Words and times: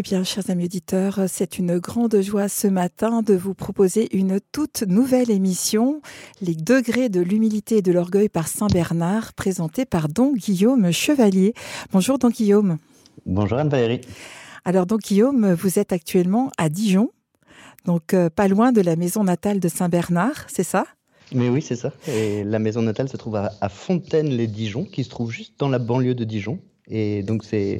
Eh 0.00 0.02
bien, 0.02 0.22
chers 0.22 0.48
amis 0.48 0.66
auditeurs, 0.66 1.22
c'est 1.26 1.58
une 1.58 1.80
grande 1.80 2.20
joie 2.20 2.48
ce 2.48 2.68
matin 2.68 3.20
de 3.20 3.34
vous 3.34 3.52
proposer 3.52 4.06
une 4.16 4.38
toute 4.52 4.84
nouvelle 4.84 5.28
émission, 5.28 6.02
Les 6.40 6.54
degrés 6.54 7.08
de 7.08 7.20
l'humilité 7.20 7.78
et 7.78 7.82
de 7.82 7.90
l'orgueil 7.90 8.28
par 8.28 8.46
Saint 8.46 8.68
Bernard, 8.68 9.32
présentée 9.32 9.86
par 9.86 10.08
Don 10.08 10.34
Guillaume 10.34 10.92
Chevalier. 10.92 11.52
Bonjour 11.90 12.16
Don 12.16 12.28
Guillaume. 12.28 12.78
Bonjour 13.26 13.58
Anne-Valérie. 13.58 14.02
Alors 14.64 14.86
Don 14.86 14.98
Guillaume, 14.98 15.52
vous 15.54 15.80
êtes 15.80 15.92
actuellement 15.92 16.52
à 16.58 16.68
Dijon, 16.68 17.10
donc 17.84 18.14
euh, 18.14 18.30
pas 18.30 18.46
loin 18.46 18.70
de 18.70 18.80
la 18.80 18.94
maison 18.94 19.24
natale 19.24 19.58
de 19.58 19.66
Saint 19.66 19.88
Bernard, 19.88 20.44
c'est 20.46 20.62
ça? 20.62 20.86
Mais 21.34 21.48
oui, 21.48 21.60
c'est 21.60 21.74
ça. 21.74 21.92
Et 22.06 22.44
la 22.44 22.60
maison 22.60 22.82
natale 22.82 23.08
se 23.08 23.16
trouve 23.16 23.34
à, 23.34 23.68
Fontaine-les-Dijon, 23.68 24.84
qui 24.84 25.02
se 25.02 25.10
trouve 25.10 25.32
juste 25.32 25.58
dans 25.58 25.68
la 25.68 25.80
banlieue 25.80 26.14
de 26.14 26.22
Dijon. 26.22 26.60
Et 26.86 27.24
donc, 27.24 27.44
c'est 27.44 27.78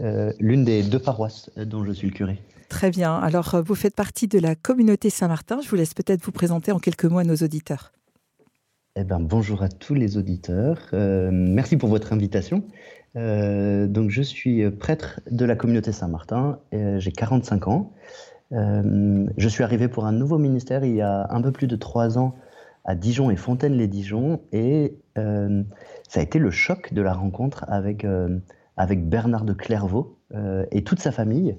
euh, 0.00 0.32
l'une 0.40 0.64
des 0.64 0.82
deux 0.82 0.98
paroisses 0.98 1.50
euh, 1.56 1.64
dont 1.64 1.84
je 1.84 1.92
suis 1.92 2.08
le 2.08 2.14
curé. 2.14 2.40
Très 2.68 2.90
bien. 2.90 3.14
Alors, 3.14 3.54
euh, 3.54 3.62
vous 3.62 3.74
faites 3.74 3.94
partie 3.94 4.26
de 4.26 4.38
la 4.38 4.54
communauté 4.54 5.10
Saint-Martin. 5.10 5.60
Je 5.62 5.68
vous 5.68 5.76
laisse 5.76 5.94
peut-être 5.94 6.22
vous 6.24 6.32
présenter 6.32 6.72
en 6.72 6.78
quelques 6.78 7.04
mots 7.04 7.18
à 7.18 7.24
nos 7.24 7.36
auditeurs. 7.36 7.92
Eh 8.96 9.04
ben, 9.04 9.20
bonjour 9.20 9.62
à 9.62 9.68
tous 9.68 9.94
les 9.94 10.16
auditeurs. 10.16 10.78
merci 10.92 11.76
pour 11.76 11.88
votre 11.88 12.12
invitation. 12.12 12.62
donc, 13.16 14.10
je 14.10 14.22
suis 14.22 14.70
prêtre 14.70 15.20
de 15.32 15.44
la 15.44 15.56
communauté 15.56 15.90
Saint-Martin. 15.90 16.60
J'ai 16.70 17.10
45 17.10 17.66
ans. 17.66 17.92
je 18.52 19.48
suis 19.48 19.64
arrivé 19.64 19.88
pour 19.88 20.04
un 20.06 20.12
nouveau 20.12 20.38
ministère 20.38 20.84
il 20.84 20.94
y 20.94 21.00
a 21.00 21.26
un 21.30 21.42
peu 21.42 21.50
plus 21.50 21.66
de 21.66 21.74
trois 21.74 22.18
ans 22.18 22.36
à 22.84 22.94
Dijon 22.94 23.32
et 23.32 23.36
Fontaine-les-Dijon. 23.36 24.42
Et 24.52 24.96
ça 25.16 26.20
a 26.20 26.22
été 26.22 26.38
le 26.38 26.52
choc 26.52 26.94
de 26.94 27.02
la 27.02 27.14
rencontre 27.14 27.64
avec 27.66 28.06
avec 28.76 29.08
Bernard 29.08 29.44
de 29.44 29.52
Clairvaux 29.52 30.18
euh, 30.34 30.64
et 30.72 30.84
toute 30.84 31.00
sa 31.00 31.12
famille 31.12 31.56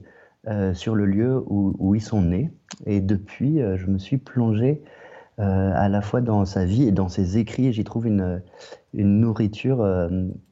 euh, 0.48 0.74
sur 0.74 0.96
le 0.96 1.06
lieu 1.06 1.44
où, 1.48 1.96
ils 1.96 2.02
sont 2.02 2.22
nés. 2.22 2.52
Et 2.86 3.02
depuis, 3.02 3.62
euh, 3.62 3.78
je 3.78 3.88
me 3.88 3.98
suis 3.98 4.18
plongé 4.18 4.82
à 5.38 5.90
la 5.90 6.02
fois 6.02 6.22
dans 6.22 6.46
sa 6.46 6.64
vie 6.64 6.84
et 6.84 6.94
dans 6.94 7.10
ses 7.10 7.38
écrits. 7.38 7.74
J'y 7.74 7.84
trouve 7.84 8.08
une, 8.08 8.42
nourriture 8.94 9.86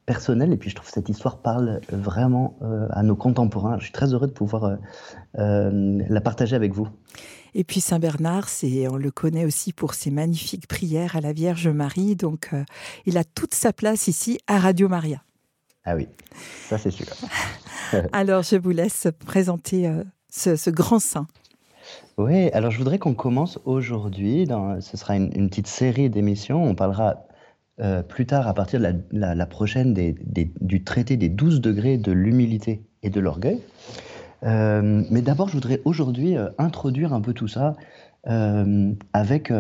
personnelle. 0.06 0.52
Et 0.52 0.58
puis, 0.58 0.70
je 0.70 0.76
trouve 0.76 0.88
que 0.88 0.94
cette 0.94 1.08
histoire 1.08 1.38
parle 1.38 1.80
vraiment 1.90 2.60
à 2.90 3.02
nos 3.02 3.16
contemporains. 3.16 3.78
Je 3.78 3.86
suis 3.86 3.94
très 3.94 4.14
heureux 4.14 4.28
de 4.28 4.34
pouvoir 4.34 4.78
la 5.36 6.22
partager 6.22 6.58
avec 6.58 6.74
vous. 6.74 6.90
Et 7.54 7.64
puis 7.64 7.80
Saint 7.80 8.00
Bernard, 8.00 8.50
on 8.92 8.98
le 8.98 9.10
connaît 9.10 9.46
aussi 9.46 9.72
pour 9.72 9.94
ses 9.94 10.12
magnifiques 10.12 10.68
prières 10.68 11.16
à 11.16 11.22
la 11.22 11.32
Vierge 11.32 11.70
Marie. 11.70 12.18
Donc, 12.18 12.52
il 13.06 13.18
a 13.18 13.24
toute 13.24 13.54
sa 13.54 13.72
place 13.72 14.10
ici 14.10 14.38
à 14.48 14.60
Radio 14.60 14.90
Maria. 14.90 15.24
Ah 15.86 15.96
oui, 15.96 16.08
ça 16.70 16.78
c'est 16.78 16.92
sûr. 16.92 17.08
alors 18.14 18.42
je 18.42 18.56
vous 18.56 18.72
laisse 18.72 19.08
présenter 19.26 19.88
euh, 19.88 20.04
ce, 20.30 20.70
grand 20.70 21.00
saint. 21.00 21.28
Oui, 22.18 22.50
alors 22.52 22.72
je 22.72 22.78
voudrais 22.78 23.00
qu'on 23.00 23.14
commence 23.14 23.60
aujourd'hui. 23.66 24.48
Ce 24.80 24.96
sera 24.96 25.18
une, 25.18 25.50
petite 25.50 25.68
série 25.68 26.10
d'émissions. 26.10 26.64
On 26.64 26.74
parlera 26.74 27.26
euh, 27.82 28.02
plus 28.02 28.26
tard, 28.26 28.48
à 28.48 28.54
partir 28.54 28.80
de 28.80 28.94
la, 29.12 29.46
prochaine, 29.46 29.94
du 29.94 30.84
traité 30.84 31.18
des 31.18 31.28
12 31.28 31.60
degrés 31.60 31.98
de 31.98 32.12
l'humilité 32.14 32.84
et 33.02 33.10
de 33.10 33.20
l'orgueil. 33.20 33.60
Euh, 34.44 35.04
mais 35.10 35.22
d'abord, 35.22 35.50
je 35.50 35.54
voudrais 35.54 35.82
aujourd'hui 35.84 36.36
introduire 36.58 37.14
un 37.14 37.22
peu 37.22 37.34
tout 37.34 37.48
ça 37.50 37.76
avec 38.26 39.52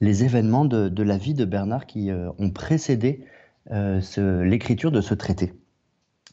les 0.00 0.24
événements 0.24 0.66
de, 0.66 0.88
de, 0.88 1.02
la 1.02 1.16
vie 1.16 1.34
de 1.34 1.44
Bernard 1.44 1.86
qui 1.86 2.10
ont 2.38 2.50
précédé 2.50 3.24
euh, 3.70 4.44
l'écriture 4.44 4.90
de 4.90 5.00
ce 5.00 5.14
traité. 5.14 5.52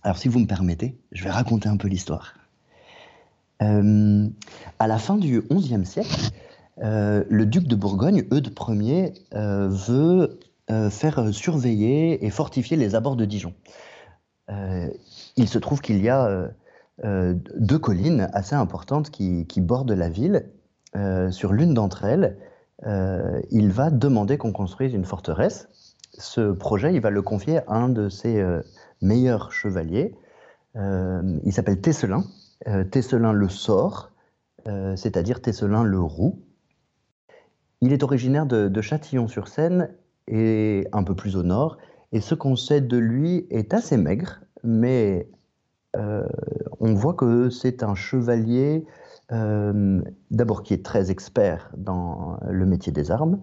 Alors 0.03 0.17
si 0.17 0.29
vous 0.29 0.39
me 0.39 0.47
permettez, 0.47 0.97
je 1.11 1.23
vais 1.23 1.31
raconter 1.31 1.67
un 1.67 1.77
peu 1.77 1.87
l'histoire. 1.87 2.33
Euh, 3.61 4.27
à 4.79 4.87
la 4.87 4.97
fin 4.97 5.17
du 5.17 5.41
XIe 5.41 5.85
siècle, 5.85 6.29
euh, 6.83 7.23
le 7.29 7.45
duc 7.45 7.67
de 7.67 7.75
Bourgogne, 7.75 8.25
Eudes 8.31 8.53
Ier, 8.69 9.13
veut 9.33 10.39
faire 10.89 11.31
surveiller 11.31 12.25
et 12.25 12.29
fortifier 12.31 12.75
les 12.75 12.95
abords 12.95 13.15
de 13.15 13.25
Dijon. 13.25 13.53
il 14.49 15.47
se 15.47 15.59
trouve 15.59 15.79
qu'il 15.79 16.01
y 16.01 16.09
a 16.09 16.49
deux 17.03 17.77
collines 17.77 18.29
assez 18.33 18.55
importantes 18.55 19.11
qui, 19.11 19.45
qui 19.45 19.61
bordent 19.61 19.91
la 19.91 20.09
ville. 20.09 20.49
sur 21.29 21.53
l'une 21.53 21.75
d'entre 21.75 22.05
elles, 22.05 22.37
il 23.51 23.71
va 23.71 23.91
demander 23.91 24.37
qu'on 24.39 24.53
construise 24.53 24.93
une 24.93 25.05
forteresse 25.05 25.67
ce 26.17 26.51
projet, 26.51 26.93
il 26.93 27.01
va 27.01 27.09
le 27.09 27.21
confier 27.21 27.59
à 27.67 27.75
un 27.75 27.89
de 27.89 28.09
ses 28.09 28.39
euh, 28.39 28.61
meilleurs 29.01 29.51
chevaliers. 29.51 30.15
Euh, 30.75 31.39
il 31.43 31.53
s'appelle 31.53 31.81
Tesselin. 31.81 32.23
Euh, 32.67 32.83
Tesselin 32.83 33.33
le 33.33 33.49
sort, 33.49 34.11
c'est-à-dire 34.95 35.43
Tesselin 35.43 35.83
le 35.83 35.99
roux. 35.99 36.39
Il 37.81 37.93
est 37.93 38.01
originaire 38.01 38.47
de, 38.47 38.81
Châtillon-sur-Seine 38.81 39.91
et 40.27 40.87
un 40.91 41.03
peu 41.03 41.13
plus 41.13 41.35
au 41.35 41.43
nord. 41.43 41.77
Et 42.11 42.19
ce 42.19 42.33
qu'on 42.33 42.55
sait 42.55 42.81
de 42.81 42.97
lui 42.97 43.45
est 43.51 43.75
assez 43.75 43.95
maigre, 43.95 44.39
mais 44.63 45.29
on 45.93 46.95
voit 46.95 47.13
que 47.13 47.51
c'est 47.51 47.83
un 47.83 47.93
chevalier, 47.93 48.87
d'abord 49.29 50.63
qui 50.63 50.73
est 50.73 50.83
très 50.83 51.11
expert 51.11 51.69
dans 51.77 52.39
le 52.49 52.65
métier 52.65 52.91
des 52.91 53.11
armes, 53.11 53.39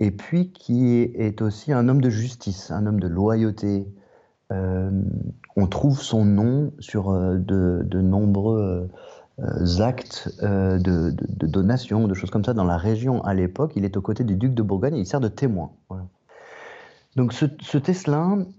et 0.00 0.10
puis 0.10 0.52
qui 0.52 1.02
est 1.14 1.40
aussi 1.42 1.72
un 1.72 1.88
homme 1.88 2.00
de 2.00 2.10
justice, 2.10 2.70
un 2.70 2.86
homme 2.86 3.00
de 3.00 3.08
loyauté. 3.08 3.86
Euh, 4.52 4.90
on 5.56 5.66
trouve 5.66 6.00
son 6.00 6.24
nom 6.24 6.72
sur 6.78 7.10
euh, 7.10 7.36
de, 7.38 8.00
nombreux 8.00 8.88
euh, 9.40 9.80
actes 9.80 10.30
de, 10.40 10.78
de, 11.10 11.46
donation, 11.46 12.06
de 12.06 12.14
choses 12.14 12.30
comme 12.30 12.44
ça 12.44 12.54
dans 12.54 12.64
la 12.64 12.76
région 12.76 13.24
à 13.24 13.34
l'époque. 13.34 13.72
Il 13.74 13.84
est 13.84 13.96
aux 13.96 14.02
côtés 14.02 14.24
du 14.24 14.36
duc 14.36 14.54
de 14.54 14.62
Bourgogne 14.62 14.96
et 14.96 15.00
il 15.00 15.06
sert 15.06 15.20
de 15.20 15.28
témoin. 15.28 15.72
Donc 17.16 17.32
ce, 17.32 17.46
ce 17.62 17.78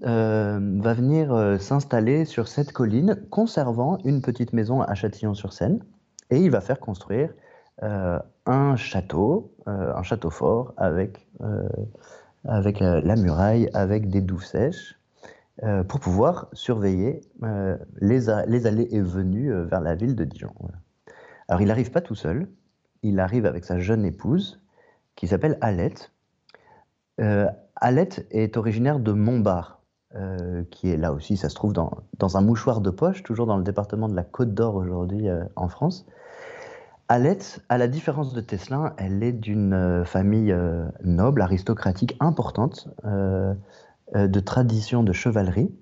va 0.02 0.94
venir 0.96 1.58
s'installer 1.62 2.26
sur 2.26 2.48
cette 2.48 2.72
colline, 2.72 3.16
conservant 3.30 4.00
une 4.04 4.24
petite 4.24 4.52
maison 4.54 4.82
à 4.82 4.96
Châtillon-sur-Seine, 4.96 5.84
et 6.32 6.40
il 6.40 6.50
va 6.50 6.60
faire 6.60 6.80
construire 6.80 7.30
un 8.48 8.76
château, 8.76 9.54
un 9.66 10.04
château 10.04 10.30
fort 10.30 10.74
avec 10.78 11.28
euh, 11.42 11.68
avec 12.50 12.80
la, 12.80 13.16
muraille, 13.18 13.70
avec 13.74 14.10
des 14.10 14.22
douves 14.22 14.46
sèches, 14.46 14.98
euh, 15.64 15.84
pour 15.84 16.00
pouvoir 16.00 16.48
surveiller 16.54 17.20
euh, 17.44 17.78
les, 18.00 18.28
les, 18.48 18.68
allées 18.68 18.88
et 18.92 19.02
venues 19.02 19.52
vers 19.66 19.82
la 19.82 19.96
ville 19.96 20.16
de 20.16 20.24
Dijon. 20.24 20.54
Alors 21.50 21.62
il 21.62 21.68
n'arrive 21.68 21.92
pas 21.92 22.00
tout 22.00 22.16
seul, 22.16 22.48
il 23.04 23.20
arrive 23.20 23.46
avec 23.46 23.66
sa 23.66 23.80
jeune 23.80 24.06
épouse, 24.06 24.62
qui 25.16 25.28
s'appelle 25.28 25.58
Alette. 25.62 26.12
Alette 27.76 28.28
est 28.32 28.56
originaire 28.56 29.00
de 29.00 29.12
Montbard, 29.12 29.82
qui 30.72 30.90
est 30.90 30.98
là 30.98 31.12
aussi, 31.12 31.36
ça 31.36 31.50
se 31.50 31.56
trouve 31.56 31.74
dans, 31.74 31.92
dans, 32.18 32.38
un 32.38 32.42
mouchoir 32.42 32.80
de 32.80 32.92
poche, 32.92 33.24
toujours 33.24 33.48
dans 33.48 33.58
le 33.58 33.64
département 33.64 34.08
de 34.08 34.16
la 34.16 34.24
Côte 34.24 34.54
d'Or 34.54 34.76
aujourd'hui 34.76 35.28
en 35.56 35.68
France. 35.68 36.06
Alette, 37.10 37.62
à 37.70 37.78
la 37.78 37.88
différence 37.88 38.34
de 38.34 38.42
Tesla, 38.42 38.94
elle 38.98 39.24
est 39.24 39.32
d'une 39.32 39.72
euh, 39.74 40.04
famille 40.04 40.52
euh, 40.52 40.86
noble, 41.06 41.42
aristocratique, 41.42 42.18
importante, 42.20 42.90
euh, 43.06 43.54
de 44.14 44.40
tradition 44.42 45.04
de 45.04 45.14
chevalerie. 45.14 45.74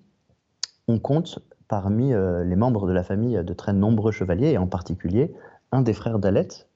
On 0.88 1.00
compte 1.00 1.40
parmi 1.68 2.12
les 2.12 2.56
membres 2.56 2.88
de 2.88 2.94
la 2.94 3.03
famille 3.03 3.44
de 3.44 3.53
très 3.53 3.74
nombreux 3.74 4.12
chevaliers, 4.12 4.52
et 4.52 4.58
en 4.58 4.68
particulier 4.68 5.34
un 5.72 5.81
des 5.81 5.94
frères 5.94 6.18
d'Alette 6.19 6.68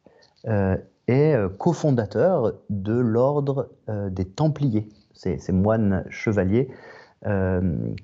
est 1.07 1.35
cofondateur 1.57 2.53
de 2.69 2.93
l'ordre 2.93 3.69
des 3.87 4.25
Templiers, 4.25 4.89
ces, 5.13 5.39
ces 5.39 5.51
moines 5.51 6.05
chevaliers 6.09 6.69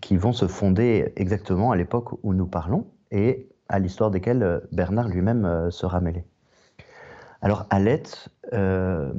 qui 0.01 0.17
vont 0.17 0.33
se 0.33 0.47
fonder 0.47 1.13
exactement 1.15 1.71
à 1.71 1.75
l'époque 1.75 2.13
où 2.23 2.33
nous 2.33 2.47
parlons 2.47 2.85
et 3.11 3.47
à 3.69 3.79
l'histoire 3.79 4.09
desquels 4.11 4.61
Bernard 4.71 5.09
lui-même 5.09 5.69
sera 5.71 6.01
mêlé. 6.01 6.23
Alors 7.45 7.67
Alette 7.69 8.29
euh, 8.53 9.13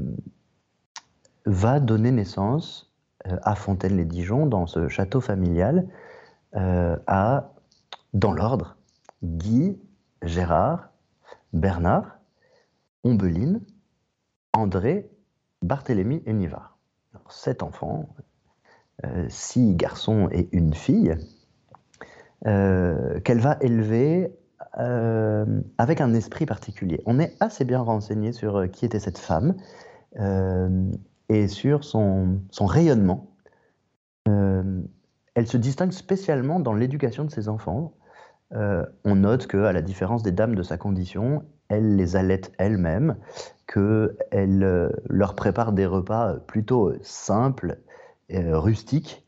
va 1.45 1.79
donner 1.79 2.11
naissance 2.11 2.93
euh, 3.29 3.37
à 3.45 3.55
Fontaine-les-Dijon, 3.55 4.47
dans 4.47 4.67
ce 4.67 4.89
château 4.89 5.21
familial, 5.21 5.87
euh, 6.57 6.97
à, 7.07 7.53
dans 8.15 8.33
l'ordre, 8.33 8.79
Guy, 9.23 9.79
Gérard, 10.23 10.89
Bernard, 11.53 12.19
Ombeline, 13.05 13.61
André, 14.53 15.09
Barthélemy 15.63 16.21
et 16.27 16.33
Nivard. 16.33 16.79
sept 17.29 17.63
enfants, 17.63 18.09
six 19.29 19.77
garçons 19.77 20.29
et 20.33 20.49
une 20.51 20.75
fille, 20.75 21.17
qu'elle 22.43 23.39
va 23.39 23.57
élever 23.61 24.35
euh, 24.79 25.63
avec 25.79 26.03
un 26.03 26.13
esprit 26.13 26.45
particulier. 26.45 27.01
On 27.07 27.19
est 27.19 27.35
assez 27.41 27.65
bien 27.65 27.81
renseigné 27.81 28.33
sur 28.33 28.57
euh, 28.57 28.67
qui 28.67 28.85
était 28.85 29.01
cette 29.01 29.17
femme 29.17 29.55
euh, 30.19 30.91
et 31.31 31.49
sur 31.49 31.83
son, 31.83 32.43
rayonnement. 32.61 33.31
elle 34.27 35.47
se 35.47 35.57
distingue 35.57 35.93
spécialement 35.93 36.61
dans 36.61 36.75
l'éducation 36.75 37.25
de 37.25 37.31
ses 37.31 37.49
enfants. 37.49 37.95
on 38.53 39.17
note 39.17 39.47
qu'à 39.47 39.73
la 39.73 39.81
différence 39.81 40.23
des 40.23 40.33
dames 40.33 40.55
de 40.55 40.63
sa 40.63 40.77
condition, 40.77 41.43
elle 41.69 41.97
les 41.97 42.17
allait 42.17 42.43
elle-même, 42.59 43.17
qu'elle 43.67 44.91
leur 45.09 45.35
prépare 45.35 45.73
des 45.73 45.87
repas 45.87 46.35
plutôt 46.47 46.93
simples, 47.03 47.79
rustiques, 48.31 49.25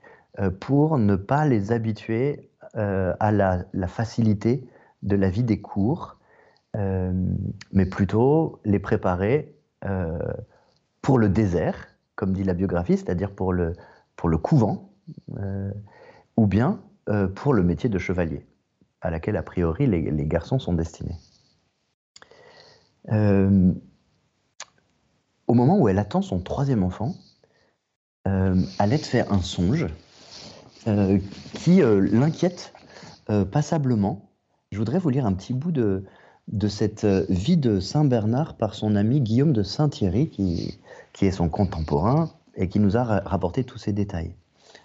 pour 0.61 0.99
ne 0.99 1.17
pas 1.17 1.47
les 1.47 1.73
habituer 1.73 2.51
à 2.75 3.33
la, 3.33 3.65
facilité 3.87 4.69
de 5.03 5.17
la 5.17 5.31
vie 5.31 5.45
des 5.45 5.61
cours, 5.61 6.19
mais 6.75 7.87
plutôt 7.87 8.61
les 8.65 8.79
préparer 8.79 9.55
pour 11.03 11.19
le 11.19 11.29
désert, 11.29 11.89
comme 12.15 12.33
dit 12.33 12.45
la 12.45 12.55
biographie, 12.55 12.97
c'est-à-dire 12.97 13.31
pour 13.31 13.53
le, 13.53 13.75
pour 14.17 14.29
le 14.29 14.37
couvent, 14.37 14.93
euh, 15.39 15.71
ou 16.37 16.47
bien 16.47 16.83
euh, 17.09 17.29
pour 17.29 17.55
le 17.55 17.63
métier 17.63 17.89
de 17.89 17.99
chevalier, 17.99 18.45
à 19.01 19.11
laquelle 19.11 19.37
a 19.37 19.43
priori 19.43 19.87
les, 19.87 20.27
garçons 20.27 20.59
sont 20.59 20.75
destinés. 20.75 21.17
Euh, 23.11 23.73
au 25.47 25.55
moment 25.55 25.79
où 25.79 25.89
elle 25.89 25.99
attend 25.99 26.21
son 26.21 26.41
troisième 26.41 26.83
enfant, 26.83 27.15
Alette 28.79 29.07
fait 29.07 29.27
un 29.31 29.41
songe 29.41 29.87
qui 31.55 31.81
l'inquiète 31.81 32.75
passablement. 33.51 34.28
Je 34.71 34.79
voudrais 34.79 34.99
vous 34.99 35.11
lire 35.11 35.27
un 35.27 35.33
petit 35.33 35.55
bout 35.55 35.73
de, 35.73 36.05
de 36.49 36.69
cette 36.69 37.05
vie 37.05 37.57
de 37.57 37.81
Saint 37.81 38.05
Bernard 38.05 38.55
par 38.55 38.75
son 38.75 38.97
ami 38.97 39.21
Guillaume 39.21 39.53
de 39.53 39.63
Saint-Thierry, 39.63 40.29
qui, 40.29 40.79
qui 41.13 41.27
est 41.27 41.31
son 41.31 41.49
contemporain 41.49 42.31
et 42.55 42.69
qui 42.69 42.81
nous 42.81 42.97
a 42.97 43.03
rapporté 43.03 43.65
tous 43.65 43.79
ces 43.79 43.93
détails. 43.93 44.35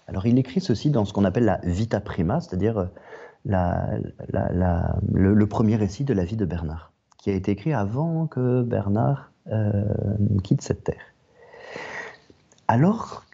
Alors 0.06 0.26
il 0.26 0.38
écrit 0.38 0.60
ceci 0.60 0.90
dans 0.90 1.04
ce 1.04 1.12
qu'on 1.12 1.24
appelle 1.24 1.44
la 1.44 1.60
Vita 1.62 2.00
Prima, 2.00 2.40
c'est-à-dire 2.40 2.78
euh, 2.78 2.86
le, 5.12 5.44
premier 5.46 5.76
récit 5.76 6.04
de 6.04 6.14
la 6.14 6.24
vie 6.24 6.36
de 6.36 6.44
Bernard, 6.44 6.92
qui 7.18 7.30
a 7.30 7.34
été 7.34 7.52
écrit 7.52 7.72
avant 7.72 8.26
que 8.26 8.62
Bernard 8.62 9.32
euh, 9.50 9.84
quitte 10.42 10.62
cette 10.62 10.84
terre. 10.84 11.12
Alors 12.68 13.24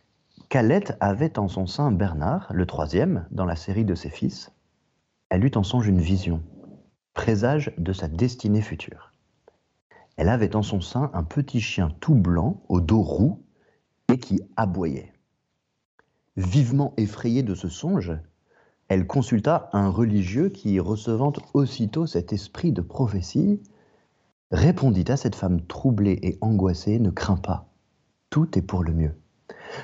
qu'Alette 0.48 0.96
avait 1.00 1.38
en 1.38 1.48
son 1.48 1.66
sein 1.66 1.92
Bernard, 1.92 2.48
le 2.52 2.66
troisième 2.66 3.24
dans 3.30 3.44
la 3.44 3.56
série 3.56 3.84
de 3.84 3.94
ses 3.94 4.10
fils, 4.10 4.50
elle 5.30 5.44
eut 5.44 5.52
en 5.54 5.62
songe 5.62 5.86
une 5.86 6.00
vision, 6.00 6.42
présage 7.14 7.72
de 7.78 7.92
sa 7.92 8.08
destinée 8.08 8.62
future. 8.62 9.14
Elle 10.16 10.28
avait 10.28 10.56
en 10.56 10.62
son 10.62 10.80
sein 10.80 11.10
un 11.14 11.22
petit 11.22 11.60
chien 11.60 11.92
tout 12.00 12.16
blanc, 12.16 12.62
au 12.68 12.80
dos 12.80 13.00
roux, 13.00 13.42
et 14.12 14.18
qui 14.18 14.40
aboyait. 14.56 15.12
Vivement 16.36 16.94
effrayée 16.96 17.44
de 17.44 17.54
ce 17.54 17.68
songe, 17.68 18.12
elle 18.88 19.06
consulta 19.06 19.70
un 19.72 19.88
religieux 19.88 20.48
qui, 20.48 20.80
recevant 20.80 21.32
aussitôt 21.54 22.06
cet 22.06 22.32
esprit 22.32 22.72
de 22.72 22.80
prophétie, 22.80 23.62
répondit 24.50 25.04
à 25.08 25.16
cette 25.16 25.36
femme 25.36 25.64
troublée 25.64 26.18
et 26.22 26.38
angoissée, 26.40 26.98
Ne 26.98 27.10
crains 27.10 27.36
pas, 27.36 27.72
tout 28.30 28.58
est 28.58 28.62
pour 28.62 28.82
le 28.82 28.92
mieux. 28.92 29.14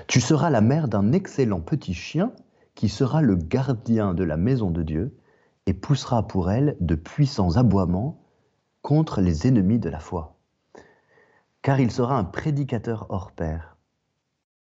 Tu 0.08 0.20
seras 0.20 0.50
la 0.50 0.60
mère 0.60 0.88
d'un 0.88 1.12
excellent 1.12 1.60
petit 1.60 1.94
chien 1.94 2.32
qui 2.74 2.88
sera 2.88 3.22
le 3.22 3.36
gardien 3.36 4.12
de 4.12 4.24
la 4.24 4.36
maison 4.36 4.72
de 4.72 4.82
Dieu 4.82 5.16
et 5.66 5.74
poussera 5.74 6.26
pour 6.26 6.50
elle 6.50 6.76
de 6.80 6.94
puissants 6.94 7.56
aboiements 7.56 8.22
contre 8.82 9.20
les 9.20 9.46
ennemis 9.46 9.78
de 9.78 9.90
la 9.90 9.98
foi. 9.98 10.38
Car 11.62 11.80
il 11.80 11.90
sera 11.90 12.16
un 12.16 12.24
prédicateur 12.24 13.06
hors 13.08 13.32
pair. 13.32 13.76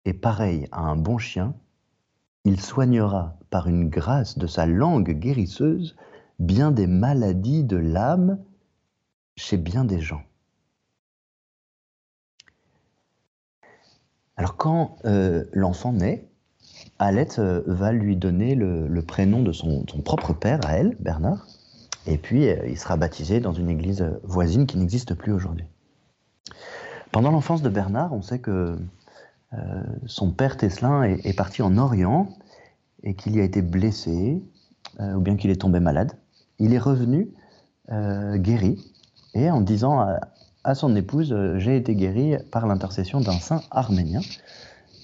Et 0.05 0.13
pareil 0.13 0.67
à 0.71 0.81
un 0.81 0.95
bon 0.95 1.17
chien, 1.17 1.55
il 2.45 2.59
soignera 2.59 3.37
par 3.49 3.67
une 3.67 3.89
grâce 3.89 4.37
de 4.37 4.47
sa 4.47 4.65
langue 4.65 5.11
guérisseuse 5.11 5.95
bien 6.39 6.71
des 6.71 6.87
maladies 6.87 7.63
de 7.63 7.77
l'âme 7.77 8.39
chez 9.35 9.57
bien 9.57 9.85
des 9.85 9.99
gens. 9.99 10.23
Alors 14.35 14.57
quand 14.57 14.97
euh, 15.05 15.45
l'enfant 15.53 15.93
naît, 15.93 16.29
Alette 16.99 17.39
euh, 17.39 17.61
va 17.65 17.91
lui 17.91 18.15
donner 18.15 18.55
le, 18.55 19.01
prénom 19.01 19.41
de 19.41 19.51
son, 19.51 19.83
propre 20.03 20.33
père 20.33 20.59
à 20.65 20.73
elle, 20.73 20.95
Bernard, 20.99 21.47
et 22.05 22.17
puis, 22.17 22.49
euh, 22.49 22.67
il 22.67 22.77
sera 22.77 22.97
baptisé 22.97 23.39
dans 23.39 23.53
une 23.53 23.69
église 23.69 24.01
euh, 24.01 24.19
voisine 24.23 24.65
qui 24.65 24.77
n'existe 24.77 25.13
plus 25.13 25.31
aujourd'hui. 25.31 25.65
Pendant 27.11 27.31
l'enfance 27.31 27.61
de 27.61 27.69
Bernard, 27.69 28.13
on 28.13 28.21
sait 28.21 28.39
que 28.39 28.77
son 30.07 30.31
père 30.31 30.57
Teslin 30.57 31.03
est, 31.03 31.37
parti 31.37 31.61
en 31.61 31.77
Orient 31.77 32.27
et 33.03 33.13
qu'il 33.13 33.35
y 33.35 33.39
a 33.39 33.43
été 33.43 33.61
blessé, 33.61 34.41
ou 34.99 35.19
bien 35.19 35.37
qu'il 35.37 35.51
est 35.51 35.61
tombé 35.61 35.79
malade. 35.79 36.13
Il 36.57 36.73
est 36.73 36.79
revenu 36.79 37.29
guéri, 37.87 38.83
et 39.35 39.51
en 39.51 39.61
disant 39.61 40.03
à 40.63 40.73
son 40.73 40.95
épouse, 40.95 41.37
j'ai 41.57 41.77
été 41.77 41.93
guéri 41.93 42.35
par 42.51 42.65
l'intercession 42.65 43.21
d'un 43.21 43.37
saint 43.37 43.61
arménien, 43.69 44.21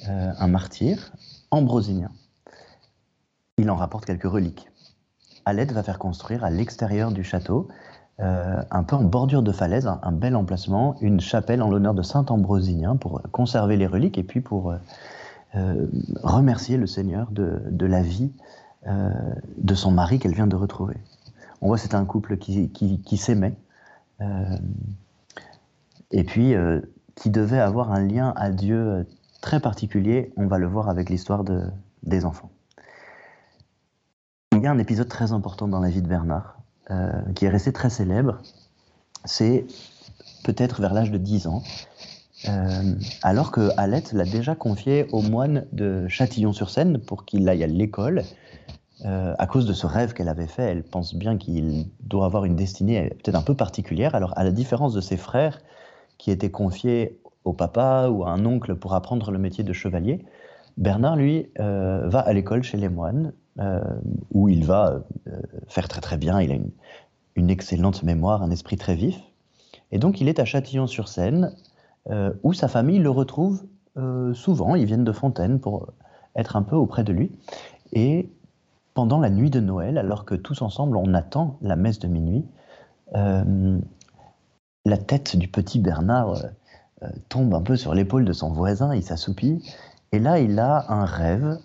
un 0.07 0.47
martyr, 0.47 1.11
ambrosinien. 1.51 2.11
Il 3.57 3.69
en 3.69 3.75
rapporte 3.75 4.05
quelques 4.05 4.23
reliques. 4.23 4.69
Alette 5.45 5.71
va 5.71 5.83
faire 5.83 5.99
construire 5.99 6.43
à 6.43 6.49
l'extérieur 6.49 7.11
du 7.11 7.23
château, 7.23 7.67
euh, 8.19 8.61
un 8.69 8.83
peu 8.83 8.95
en 8.95 9.03
bordure 9.03 9.41
de 9.41 9.51
falaise, 9.51 9.87
un, 9.87 10.11
bel 10.11 10.35
emplacement, 10.35 10.97
une 11.01 11.21
chapelle 11.21 11.61
en 11.61 11.69
l'honneur 11.69 11.93
de 11.93 12.01
Saint 12.01 12.25
Ambrosinien 12.29 12.97
pour 12.97 13.21
conserver 13.31 13.77
les 13.77 13.87
reliques 13.87 14.17
et 14.17 14.23
puis 14.23 14.41
pour 14.41 14.71
euh, 14.71 14.77
euh, 15.55 15.87
remercier 16.21 16.77
le 16.77 16.85
Seigneur 16.85 17.31
de, 17.31 17.85
la 17.85 18.01
vie 18.01 18.31
de 18.85 19.73
son 19.73 19.91
mari 19.91 20.19
qu'elle 20.19 20.33
vient 20.33 20.47
de 20.47 20.55
retrouver. 20.55 20.97
On 21.61 21.67
voit 21.67 21.77
c'est 21.77 21.95
un 21.95 22.05
couple 22.05 22.37
qui 22.37 23.17
s'aimait 23.17 23.55
et 26.11 26.23
puis 26.23 26.53
qui 27.15 27.29
devait 27.29 27.59
avoir 27.59 27.91
un 27.91 27.99
lien 27.99 28.33
à 28.37 28.51
Dieu 28.51 29.05
très 29.41 29.59
particulier. 29.59 30.31
On 30.37 30.47
va 30.47 30.57
le 30.57 30.67
voir 30.67 30.89
avec 30.89 31.09
l'histoire 31.09 31.43
de, 31.43 31.63
des 32.03 32.25
enfants 32.25 32.51
il 34.59 34.63
y 34.63 34.67
a 34.67 34.71
un 34.71 34.77
épisode 34.77 35.07
très 35.07 35.31
important 35.31 35.69
dans 35.69 35.79
la 35.79 35.89
vie 35.89 36.01
de 36.01 36.07
Bernard, 36.07 36.59
euh, 36.91 37.11
qui 37.33 37.45
est 37.45 37.49
resté 37.49 37.71
très 37.71 37.89
célèbre. 37.89 38.39
C'est 39.23 39.65
peut-être 40.43 40.81
vers 40.81 40.93
l'âge 40.93 41.11
de 41.11 41.17
10 41.17 41.47
ans, 41.47 41.63
euh, 42.49 42.95
alors 43.21 43.51
que 43.51 43.69
Alette 43.77 44.11
l'a 44.11 44.25
déjà 44.25 44.55
confié 44.55 45.07
au 45.13 45.21
moine 45.21 45.65
de 45.71 46.09
Châtillon-sur-Seine 46.09 46.99
pour 46.99 47.23
qu'il 47.23 47.47
aille 47.47 47.63
à 47.63 47.67
l'école. 47.67 48.23
Euh, 49.05 49.33
à 49.39 49.47
cause 49.47 49.65
de 49.65 49.71
ce 49.71 49.87
rêve 49.87 50.11
qu'elle 50.11 50.27
avait 50.27 50.47
fait, 50.47 50.63
elle 50.63 50.83
pense 50.83 51.15
bien 51.15 51.37
qu'il 51.37 51.87
doit 52.01 52.25
avoir 52.25 52.43
une 52.43 52.57
destinée 52.57 53.09
peut-être 53.23 53.35
un 53.35 53.43
peu 53.43 53.55
particulière. 53.55 54.13
Alors, 54.13 54.37
à 54.37 54.43
la 54.43 54.51
différence 54.51 54.93
de 54.93 54.99
ses 54.99 55.15
frères 55.15 55.61
qui 56.17 56.31
étaient 56.31 56.51
confiés 56.51 57.17
au 57.49 57.53
papa 57.53 58.09
ou 58.09 58.23
à 58.23 58.31
un 58.31 58.45
oncle 58.45 58.75
pour 58.75 58.93
apprendre 58.93 59.31
le 59.31 59.39
métier 59.39 59.63
de 59.63 59.73
chevalier, 59.73 60.23
Bernard, 60.77 61.17
lui, 61.17 61.49
va 61.57 62.19
à 62.19 62.31
l'école 62.31 62.63
chez 62.63 62.77
les 62.77 62.89
moines 62.89 63.33
euh, 63.59 63.81
où 64.31 64.47
il 64.47 64.63
va 64.63 65.03
euh, 65.27 65.41
faire 65.67 65.89
très 65.89 65.99
très 65.99 66.15
bien. 66.15 66.39
Il 66.39 66.51
a 66.51 66.55
une, 67.35 67.49
excellente 67.49 68.03
mémoire, 68.03 68.41
un 68.41 68.51
esprit 68.51 68.77
très 68.77 68.95
vif. 68.95 69.19
Et 69.91 69.99
donc 69.99 70.21
il 70.21 70.29
est 70.29 70.39
à 70.39 70.45
Châtillon-sur-Seine, 70.45 71.53
euh, 72.09 72.31
où 72.43 72.53
sa 72.53 72.69
famille 72.69 72.99
le 72.99 73.09
retrouve 73.09 73.63
souvent. 74.33 74.75
Ils 74.75 74.85
viennent 74.85 75.03
de 75.03 75.11
Fontaine 75.11 75.59
pour 75.59 75.89
être 76.33 76.55
un 76.55 76.61
peu 76.61 76.77
auprès 76.77 77.03
de 77.03 77.11
lui. 77.11 77.33
Et 77.91 78.29
pendant 78.93 79.19
la 79.19 79.29
nuit 79.29 79.49
de 79.49 79.59
Noël, 79.59 79.97
alors 79.97 80.23
que 80.23 80.35
tous 80.35 80.61
ensemble 80.61 80.95
on 80.95 81.13
attend 81.13 81.57
la 81.61 81.75
messe 81.75 81.99
de 81.99 82.07
minuit, 82.07 82.45
la 83.13 84.97
tête 85.05 85.35
du 85.35 85.49
petit 85.49 85.79
Bernard 85.79 86.45
tombe 87.29 87.53
un 87.53 87.61
peu 87.61 87.75
sur 87.75 87.93
l'épaule 87.93 88.25
de 88.25 88.33
son 88.33 88.51
voisin, 88.51 88.93
il 88.95 89.03
s'assoupit, 89.03 89.63
et 90.11 90.19
là 90.19 90.39
il 90.39 90.59
a 90.59 90.91
un 90.91 91.05
rêve 91.05 91.59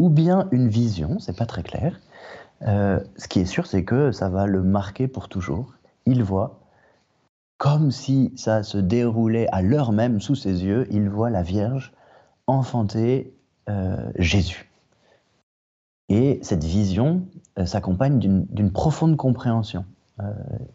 ou 0.00 0.08
bien 0.08 0.48
une 0.50 0.68
vision, 0.68 1.18
c'est 1.18 1.36
pas 1.36 1.44
très 1.44 1.62
clair. 1.62 2.00
Euh, 2.66 3.00
ce 3.16 3.28
qui 3.28 3.40
est 3.40 3.44
sûr, 3.44 3.66
c'est 3.66 3.84
que 3.84 4.12
ça 4.12 4.30
va 4.30 4.46
le 4.46 4.62
marquer 4.62 5.08
pour 5.08 5.28
toujours. 5.28 5.74
Il 6.06 6.22
voit, 6.22 6.60
comme 7.58 7.90
si 7.90 8.32
ça 8.34 8.62
se 8.62 8.78
déroulait 8.78 9.46
à 9.52 9.60
l'heure 9.60 9.92
même 9.92 10.20
sous 10.20 10.34
ses 10.34 10.64
yeux, 10.64 10.86
il 10.90 11.10
voit 11.10 11.28
la 11.28 11.42
Vierge 11.42 11.92
enfanter 12.46 13.34
euh, 13.68 14.10
Jésus. 14.16 14.70
Et 16.08 16.40
cette 16.42 16.64
vision 16.64 17.26
euh, 17.58 17.66
s'accompagne 17.66 18.18
d'une 18.18 18.72
profonde 18.72 19.16
compréhension. 19.16 19.84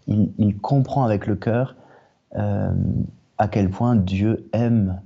Il, 0.07 0.33
il, 0.39 0.57
comprend 0.57 1.03
avec 1.03 1.27
le 1.27 1.35
cœur 1.35 1.75
à 2.35 3.47
quel 3.47 3.69
point 3.69 3.95
Dieu 3.95 4.49
aime 4.53 5.01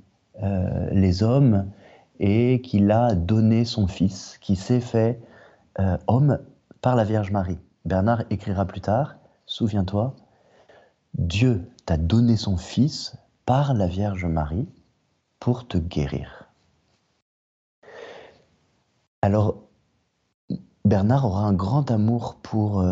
les 0.91 1.23
hommes 1.23 1.65
et 2.19 2.61
qu'il 2.61 2.91
a 2.91 3.15
donné 3.15 3.65
son 3.65 3.87
fils, 3.87 4.37
qui 4.41 4.55
s'est 4.55 4.81
fait 4.81 5.21
euh, 5.79 5.97
homme 6.07 6.39
par 6.81 6.95
la 6.95 7.03
Vierge 7.03 7.31
Marie. 7.31 7.59
Bernard 7.85 8.23
écrira 8.29 8.65
plus 8.65 8.81
tard, 8.81 9.15
souviens-toi, 9.45 10.15
Dieu 11.17 11.69
t'a 11.85 11.97
donné 11.97 12.35
son 12.35 12.57
fils 12.57 13.15
par 13.45 13.73
la 13.73 13.87
Vierge 13.87 14.25
Marie 14.25 14.67
pour 15.39 15.67
te 15.67 15.77
guérir. 15.77 16.49
Alors, 19.21 19.63
Bernard 20.85 21.25
aura 21.25 21.43
un 21.43 21.53
grand 21.53 21.89
amour 21.91 22.35
pour 22.41 22.83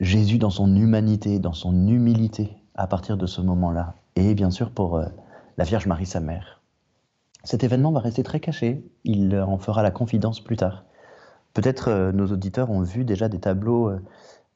Jésus 0.00 0.38
dans 0.38 0.50
son 0.50 0.76
humanité, 0.76 1.38
dans 1.38 1.52
son 1.52 1.86
humilité 1.86 2.61
à 2.74 2.86
partir 2.86 3.16
de 3.16 3.26
ce 3.26 3.40
moment-là, 3.40 3.94
et 4.16 4.34
bien 4.34 4.50
sûr 4.50 4.70
pour 4.70 5.02
la 5.58 5.64
Vierge 5.64 5.86
Marie, 5.86 6.06
sa 6.06 6.20
mère. 6.20 6.60
Cet 7.44 7.64
événement 7.64 7.92
va 7.92 8.00
rester 8.00 8.22
très 8.22 8.40
caché, 8.40 8.84
il 9.04 9.36
en 9.38 9.58
fera 9.58 9.82
la 9.82 9.90
confidence 9.90 10.40
plus 10.40 10.56
tard. 10.56 10.84
Peut-être 11.54 12.12
nos 12.12 12.26
auditeurs 12.28 12.70
ont 12.70 12.80
vu 12.80 13.04
déjà 13.04 13.28
des 13.28 13.40
tableaux 13.40 13.90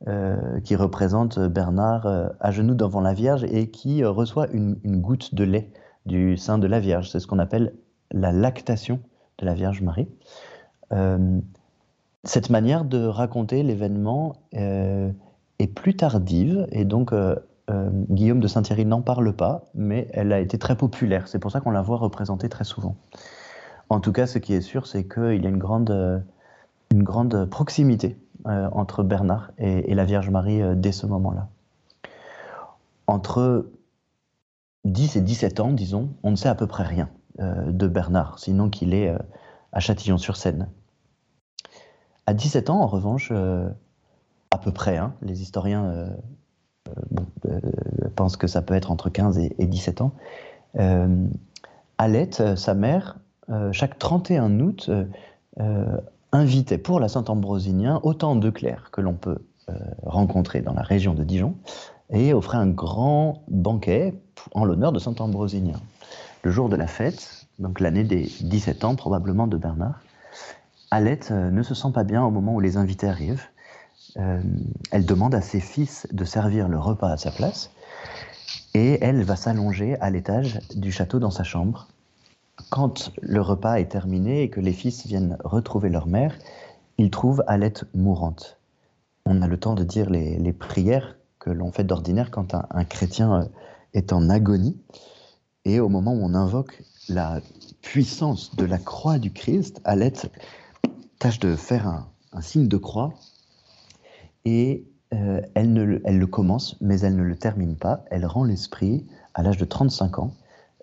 euh, 0.08 0.60
qui 0.60 0.76
représente 0.76 1.38
Bernard 1.38 2.04
euh, 2.04 2.28
à 2.38 2.50
genoux 2.50 2.74
devant 2.74 3.00
la 3.00 3.14
Vierge 3.14 3.44
et 3.44 3.70
qui 3.70 4.04
euh, 4.04 4.10
reçoit 4.10 4.46
une, 4.52 4.76
goutte 4.84 5.34
de 5.34 5.42
lait 5.42 5.70
du 6.04 6.36
sein 6.36 6.58
de 6.58 6.66
la 6.66 6.80
Vierge. 6.80 7.08
C'est 7.08 7.18
ce 7.18 7.26
qu'on 7.26 7.38
appelle 7.38 7.72
la 8.10 8.30
lactation 8.30 9.00
de 9.38 9.46
la 9.46 9.54
Vierge 9.54 9.80
Marie. 9.80 10.06
cette 12.24 12.50
manière 12.50 12.84
de 12.84 13.06
raconter 13.06 13.62
l'événement 13.62 14.36
est 14.52 15.74
plus 15.74 15.96
tardive 15.96 16.66
et 16.70 16.84
donc 16.84 17.12
Guillaume 17.68 18.38
de 18.38 18.46
Saint-Thierry 18.46 18.84
n'en 18.84 19.02
parle 19.02 19.32
pas, 19.32 19.64
mais 19.74 20.08
elle 20.12 20.32
a 20.32 20.38
été 20.38 20.56
très 20.56 20.76
populaire. 20.76 21.26
C'est 21.26 21.40
pour 21.40 21.50
ça 21.50 21.60
qu'on 21.60 21.72
la 21.72 21.82
voit 21.82 21.96
représentée 21.96 22.48
très 22.48 22.62
souvent. 22.62 22.94
En 23.88 23.98
tout 23.98 24.12
cas, 24.12 24.26
ce 24.26 24.38
qui 24.38 24.54
est 24.54 24.60
sûr, 24.60 24.86
c'est 24.86 25.08
qu'il 25.08 25.42
y 25.42 25.46
a 25.46 25.48
une 25.48 25.58
grande, 25.58 26.24
grande 26.92 27.46
proximité 27.46 28.16
euh, 28.46 28.68
entre 28.70 29.02
Bernard 29.02 29.50
et, 29.58 29.92
la 29.94 30.04
Vierge 30.04 30.30
Marie 30.30 30.62
euh, 30.62 30.76
dès 30.76 30.92
ce 30.92 31.06
moment-là. 31.06 31.48
Entre 33.08 33.66
10 34.84 35.16
et 35.16 35.20
17 35.20 35.58
ans, 35.58 35.72
disons, 35.72 36.10
on 36.22 36.30
ne 36.30 36.36
sait 36.36 36.48
à 36.48 36.54
peu 36.54 36.68
près 36.68 36.84
rien 36.84 37.08
euh, 37.40 37.72
de 37.72 37.88
Bernard, 37.88 38.38
sinon 38.38 38.70
qu'il 38.70 38.94
est 38.94 39.12
à 39.72 39.80
Châtillon-sur-Seine. 39.80 40.68
À 42.26 42.34
17 42.34 42.70
ans, 42.70 42.80
en 42.80 42.86
revanche, 42.86 43.32
à 43.32 44.58
peu 44.58 44.70
près, 44.70 44.96
hein, 44.96 45.14
les 45.22 45.42
historiens 45.42 46.08
pensent 48.14 48.36
que 48.36 48.46
ça 48.46 48.62
peut 48.62 48.74
être 48.74 48.90
entre 48.90 49.10
15 49.10 49.38
et, 49.38 49.66
17 49.66 50.00
ans, 50.00 50.12
Alette, 51.98 52.56
sa 52.56 52.74
mère, 52.74 53.18
chaque 53.72 53.98
31 53.98 54.60
août, 54.60 54.90
invitait 56.32 56.78
pour 56.78 57.00
la 57.00 57.08
Saint-Ambrosinien 57.08 58.00
autant 58.02 58.36
de 58.36 58.50
clercs 58.50 58.90
que 58.92 59.00
l'on 59.00 59.14
peut 59.14 59.38
euh, 59.68 59.74
rencontrer 60.04 60.60
dans 60.60 60.74
la 60.74 60.82
région 60.82 61.14
de 61.14 61.24
Dijon 61.24 61.56
et 62.10 62.32
offrait 62.32 62.58
un 62.58 62.68
grand 62.68 63.42
banquet 63.48 64.14
en 64.52 64.64
l'honneur 64.64 64.92
de 64.92 64.98
Saint-Ambrosinien. 65.00 65.80
Le 66.42 66.50
jour 66.50 66.68
de 66.68 66.76
la 66.76 66.86
fête, 66.86 67.48
donc 67.58 67.80
l'année 67.80 68.04
des 68.04 68.30
17 68.42 68.84
ans 68.84 68.94
probablement 68.94 69.48
de 69.48 69.56
Bernard, 69.56 70.00
Alette 70.90 71.30
euh, 71.32 71.50
ne 71.50 71.62
se 71.62 71.74
sent 71.74 71.90
pas 71.92 72.04
bien 72.04 72.22
au 72.22 72.30
moment 72.30 72.54
où 72.54 72.60
les 72.60 72.76
invités 72.76 73.08
arrivent. 73.08 73.42
Euh, 74.16 74.40
elle 74.90 75.04
demande 75.04 75.34
à 75.34 75.40
ses 75.40 75.60
fils 75.60 76.06
de 76.12 76.24
servir 76.24 76.68
le 76.68 76.78
repas 76.78 77.10
à 77.10 77.16
sa 77.16 77.30
place 77.30 77.70
et 78.74 78.98
elle 79.02 79.22
va 79.22 79.36
s'allonger 79.36 79.96
à 80.00 80.10
l'étage 80.10 80.60
du 80.74 80.92
château 80.92 81.18
dans 81.18 81.30
sa 81.30 81.44
chambre 81.44 81.88
quand 82.70 83.12
le 83.20 83.40
repas 83.40 83.76
est 83.76 83.90
terminé 83.90 84.42
et 84.42 84.50
que 84.50 84.60
les 84.60 84.72
fils 84.72 85.06
viennent 85.06 85.36
retrouver 85.44 85.88
leur 85.88 86.06
mère, 86.06 86.36
ils 86.98 87.10
trouvent 87.10 87.44
Alette 87.46 87.84
mourante. 87.94 88.58
On 89.24 89.42
a 89.42 89.46
le 89.46 89.58
temps 89.58 89.74
de 89.74 89.84
dire 89.84 90.10
les, 90.10 90.52
prières 90.52 91.16
que 91.38 91.50
l'on 91.50 91.72
fait 91.72 91.84
d'ordinaire 91.84 92.30
quand 92.30 92.54
un, 92.54 92.84
chrétien 92.84 93.34
euh, 93.34 93.44
est 93.92 94.12
en 94.12 94.30
agonie. 94.30 94.76
Et 95.64 95.80
au 95.80 95.88
moment 95.88 96.12
où 96.12 96.20
on 96.22 96.34
invoque 96.34 96.82
la 97.08 97.40
puissance 97.82 98.54
de 98.56 98.64
la 98.64 98.78
croix 98.78 99.18
du 99.18 99.32
Christ, 99.32 99.80
Alette 99.84 100.30
tâche 101.18 101.40
de 101.40 101.56
faire 101.56 101.86
un, 101.86 102.40
signe 102.40 102.68
de 102.68 102.76
croix 102.76 103.14
et 104.46 104.86
euh, 105.12 105.42
elle, 105.54 105.74
le 105.74 106.26
commence, 106.26 106.76
mais 106.80 107.00
elle 107.00 107.16
ne 107.16 107.22
le 107.22 107.36
termine 107.36 107.76
pas. 107.76 108.04
Elle 108.10 108.24
rend 108.24 108.44
l'esprit 108.44 109.06
à 109.34 109.42
l'âge 109.42 109.58
de 109.58 109.64
35 109.64 110.20
ans 110.20 110.34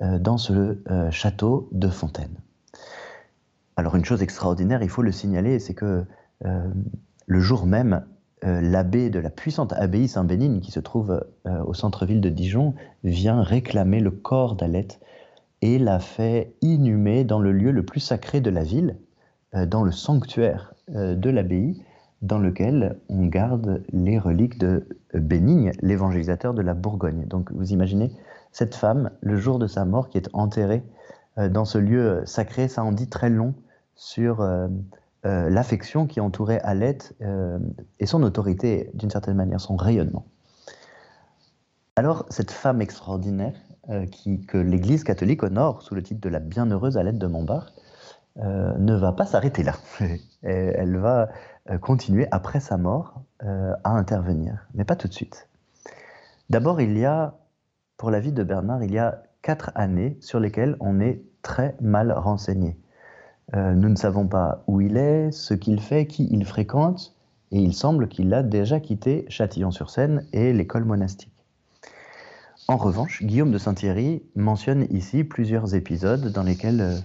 euh, 0.02 0.20
dans 0.20 0.38
ce 0.38 0.78
euh, 0.92 1.10
château 1.12 1.70
de 1.72 1.88
Fontaine. 1.88 2.36
Alors 3.78 3.96
une 3.96 4.06
chose 4.06 4.22
extraordinaire, 4.22 4.84
il 4.84 4.90
faut 4.90 5.02
le 5.02 5.12
signaler, 5.12 5.58
c'est 5.58 5.74
que 5.74 6.06
le 7.26 7.40
jour 7.40 7.66
même, 7.66 8.06
l'abbé 8.44 9.10
de 9.10 9.18
la 9.18 9.30
puissante 9.30 9.72
abbaye 9.74 10.10
Saint-Bénigne, 10.10 10.60
qui 10.60 10.72
se 10.72 10.82
trouve 10.82 11.26
au 11.46 11.74
centre-ville 11.74 12.20
de 12.20 12.30
Dijon, 12.30 12.76
vient 13.04 13.42
réclamer 13.42 14.02
le 14.02 14.12
corps 14.12 14.56
d'Alette 14.56 15.00
et 15.62 15.80
l'a 15.80 16.00
fait 16.00 16.54
inhumer 16.62 17.24
dans 17.24 17.40
le 17.40 17.54
lieu 17.54 17.72
le 17.72 17.84
plus 17.84 18.02
sacré 18.02 18.42
de 18.42 18.50
la 18.50 18.64
ville, 18.64 18.98
dans 19.54 19.84
le 19.84 19.92
sanctuaire 19.92 20.76
de 20.90 21.30
l'abbaye, 21.30 21.82
dans 22.24 22.40
lequel 22.40 22.98
on 23.10 23.26
garde 23.26 23.84
les 23.92 24.18
reliques 24.18 24.58
de 24.58 24.88
Bénigne, 25.14 25.74
l'évangélisateur 25.82 26.54
de 26.54 26.62
la 26.62 26.74
Bourgogne. 26.74 27.26
Donc 27.28 27.52
vous 27.52 27.74
imaginez 27.74 28.12
cette 28.54 28.76
femme, 28.76 29.12
le 29.22 29.36
jour 29.36 29.60
de 29.60 29.68
sa 29.68 29.84
mort, 29.84 30.10
qui 30.10 30.18
est 30.18 30.30
enterrée 30.32 30.84
euh, 31.38 31.50
dans 31.50 31.66
ce 31.66 31.78
lieu 31.78 32.22
sacré, 32.26 32.70
ça 32.70 32.84
en 32.84 32.94
dit 32.94 33.10
très 33.10 33.30
long 33.30 33.54
sur 33.96 34.40
euh, 34.40 34.68
euh, 35.26 35.50
l'affection 35.50 36.08
qui 36.08 36.22
entourait 36.22 36.62
Alette 36.62 37.14
et 38.00 38.06
son 38.06 38.24
autorité, 38.24 38.90
d'une 38.94 39.10
certaine 39.10 39.36
manière, 39.36 39.60
son 39.60 39.76
rayonnement. 39.76 40.26
Alors, 41.98 42.26
cette 42.30 42.52
femme 42.52 42.82
extraordinaire, 42.82 43.54
qui, 44.12 44.40
que 44.46 44.58
l'Église 44.58 45.04
catholique 45.04 45.44
honore 45.44 45.82
sous 45.82 45.94
le 45.94 46.02
titre 46.02 46.22
de 46.22 46.30
la 46.30 46.40
bienheureuse 46.40 46.98
Alette 46.98 47.18
de 47.18 47.28
Montbard, 47.28 47.74
ne 48.36 48.96
va 48.96 49.12
pas 49.12 49.26
s'arrêter 49.26 49.64
là. 49.64 49.74
elle 50.42 50.98
va 50.98 51.30
continuer, 51.82 52.28
après 52.32 52.60
sa 52.60 52.78
mort, 52.78 53.22
à 53.40 53.92
intervenir, 53.92 54.68
mais 54.74 54.86
pas 54.86 54.96
tout 54.96 55.08
de 55.08 55.14
suite. 55.14 55.48
D'abord, 56.50 56.82
il 56.82 56.98
y 56.98 57.06
a 57.06 57.36
pour 57.98 58.12
la 58.12 58.20
vie 58.20 58.32
de 58.32 58.44
Bernard, 58.44 58.84
il 58.84 58.92
y 58.92 59.00
a 59.00 59.24
quatre 59.42 59.72
années 59.76 60.18
sur 60.20 60.40
lesquelles 60.40 60.76
on 60.80 61.00
est 61.00 61.24
très 61.42 61.76
mal 61.80 62.12
renseigné. 62.12 62.78
Euh, 63.56 63.74
nous 63.74 63.90
ne 63.90 63.96
savons 63.96 64.28
pas 64.28 64.64
où 64.68 64.82
il 64.82 64.98
est, 64.98 65.32
ce 65.32 65.54
qu'il 65.54 65.80
fait, 65.80 66.08
qui 66.08 66.28
il 66.32 66.46
fréquente, 66.46 67.16
et 67.52 67.60
il 67.60 67.74
semble 67.74 68.08
qu'il 68.08 68.34
a 68.34 68.42
déjà 68.42 68.80
quitté 68.80 69.26
Châtillon-sur-Seine 69.30 70.26
et 70.34 70.54
l'école 70.54 70.86
monastique. 70.86 71.33
En 72.70 72.78
revanche, 72.78 73.22
Guillaume 73.22 73.52
de 73.52 73.58
Saint-Thierry 73.58 74.24
mentionne 74.36 74.88
ici 74.90 75.26
plusieurs 75.26 75.76
épisodes 75.76 76.32
dans 76.32 76.44
lesquels 76.44 76.80
euh, 76.80 76.98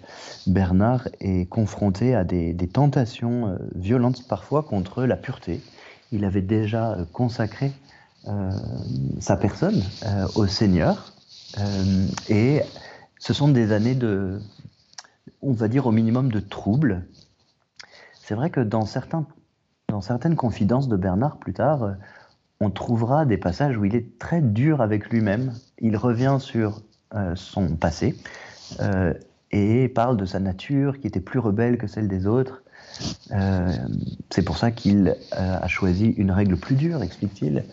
Bernard 0.47 1.09
est 1.19 1.49
confronté 1.49 2.15
à 2.15 2.23
des, 2.23 2.55
tentations 2.73 3.49
euh, 3.49 3.57
violentes 3.75 4.29
parfois 4.29 4.63
contre 4.63 5.03
la 5.03 5.17
pureté. 5.17 5.61
Il 6.13 6.25
avait 6.25 6.43
déjà 6.43 6.97
consacré 7.13 7.73
euh, 8.29 8.51
sa 9.19 9.37
personne 9.37 9.83
au 10.37 10.47
Seigneur. 10.47 11.13
Et 12.29 12.63
ce 13.19 13.33
sont 13.33 13.49
des 13.49 13.73
années 13.73 13.95
de, 13.95 14.41
on 15.43 15.53
va 15.53 15.69
dire 15.69 15.87
au 15.87 15.91
minimum 15.91 16.31
de 16.31 16.41
troubles. 16.41 17.05
C'est 18.23 18.35
vrai 18.35 18.49
que 18.51 18.61
dans, 18.61 18.87
certains, 18.87 19.27
dans 19.89 20.01
certaines 20.01 20.37
confidences 20.37 20.89
de 20.89 20.97
Bernard 20.97 21.39
plus 21.39 21.53
tard, 21.53 21.97
on 22.61 22.71
trouvera 22.71 23.25
des 23.25 23.37
passages 23.37 23.77
où 23.77 23.85
il 23.85 23.95
est 23.95 24.19
très 24.19 24.41
dur 24.41 24.81
avec 24.81 25.11
lui-même. 25.11 25.53
Il 25.79 25.97
revient 25.97 26.39
sur 26.41 26.83
son 27.37 27.77
passé 27.77 28.17
et 29.51 29.89
parle 29.89 30.17
de 30.17 30.25
sa 30.27 30.41
nature 30.41 30.99
qui 30.99 31.07
était 31.07 31.21
plus 31.21 31.39
rebelle 31.39 31.79
que 31.79 31.87
celle 31.87 32.09
des 32.09 32.27
autres. 32.27 32.63
c'est 34.31 34.43
pour 34.45 34.59
ça 34.59 34.71
qu'il 34.73 35.17
a 35.31 35.69
choisi 35.69 36.09
une 36.19 36.33
règle 36.33 36.57
plus 36.57 36.75
dure, 36.75 37.03
explique-t-il. 37.03 37.65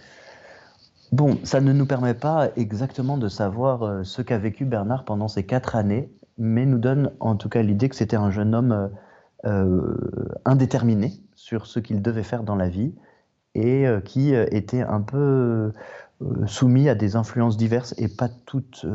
Bon, 1.11 1.37
ça 1.43 1.61
ne 1.61 1.71
nous 1.71 1.85
permet 1.85 2.13
pas 2.13 2.49
exactement 2.57 3.17
de 3.17 3.29
savoir 3.29 3.83
euh, 3.83 4.03
ce 4.03 4.21
qu'a 4.21 4.37
vécu 4.37 4.65
Bernard 4.65 5.05
pendant 5.05 5.27
ces 5.27 5.43
quatre 5.45 5.75
années, 5.75 6.11
mais 6.37 6.65
nous 6.65 6.79
donne 6.79 7.11
en 7.19 7.35
tout 7.35 7.47
cas 7.47 7.61
l'idée 7.61 7.87
que 7.87 7.95
c'était 7.95 8.17
un 8.17 8.31
jeune 8.31 8.55
homme 8.55 8.71
euh, 8.71 8.87
euh, 9.45 10.39
indéterminé 10.45 11.13
sur 11.35 11.67
ce 11.67 11.79
qu'il 11.79 12.01
devait 12.01 12.23
faire 12.23 12.43
dans 12.43 12.55
la 12.55 12.67
vie 12.67 12.93
et 13.55 13.85
qui 14.03 14.33
était 14.33 14.81
un 14.81 15.01
peu 15.01 15.71
soumis 16.45 16.89
à 16.89 16.95
des 16.95 17.15
influences 17.15 17.57
diverses 17.57 17.95
et 17.97 18.07
pas 18.07 18.29
toutes 18.45 18.85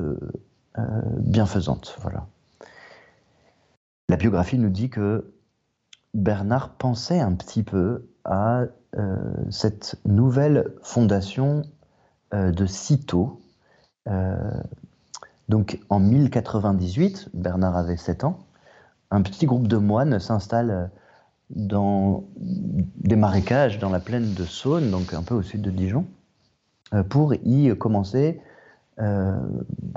bienfaisantes. 1.19 1.97
Voilà. 2.01 2.27
La 4.09 4.17
biographie 4.17 4.59
nous 4.59 4.71
dit 4.71 4.91
que 4.91 5.33
Bernard 6.15 6.75
pensait 6.75 7.21
un 7.21 7.33
petit 7.33 7.63
peu 7.63 8.07
à 8.25 8.65
cette 9.51 9.97
nouvelle 10.05 10.73
fondation 10.83 11.63
euh, 12.33 12.53
de 12.53 12.65
Cîteaux. 12.65 13.41
Euh, 14.09 14.37
donc 15.49 15.81
en 15.89 15.99
1098, 15.99 17.31
Bernard 17.35 17.77
avait 17.77 17.97
7 17.97 18.23
ans, 18.23 18.39
un 19.11 19.23
petit 19.23 19.47
groupe 19.47 19.67
de 19.67 19.77
moines 19.79 20.21
s'installe 20.21 20.93
dans 21.51 22.25
des 22.37 23.17
marécages 23.17 23.79
dans 23.79 23.91
la 23.91 24.01
plaine 24.01 24.35
de 24.35 24.45
Saône, 24.45 24.91
donc 24.91 25.15
un 25.15 25.23
peu 25.23 25.35
au 25.35 25.43
sud 25.43 25.63
de 25.63 25.71
Dijon, 25.71 26.07
euh, 26.95 27.03
pour 27.03 27.35
y 27.35 27.77
commencer, 27.77 28.41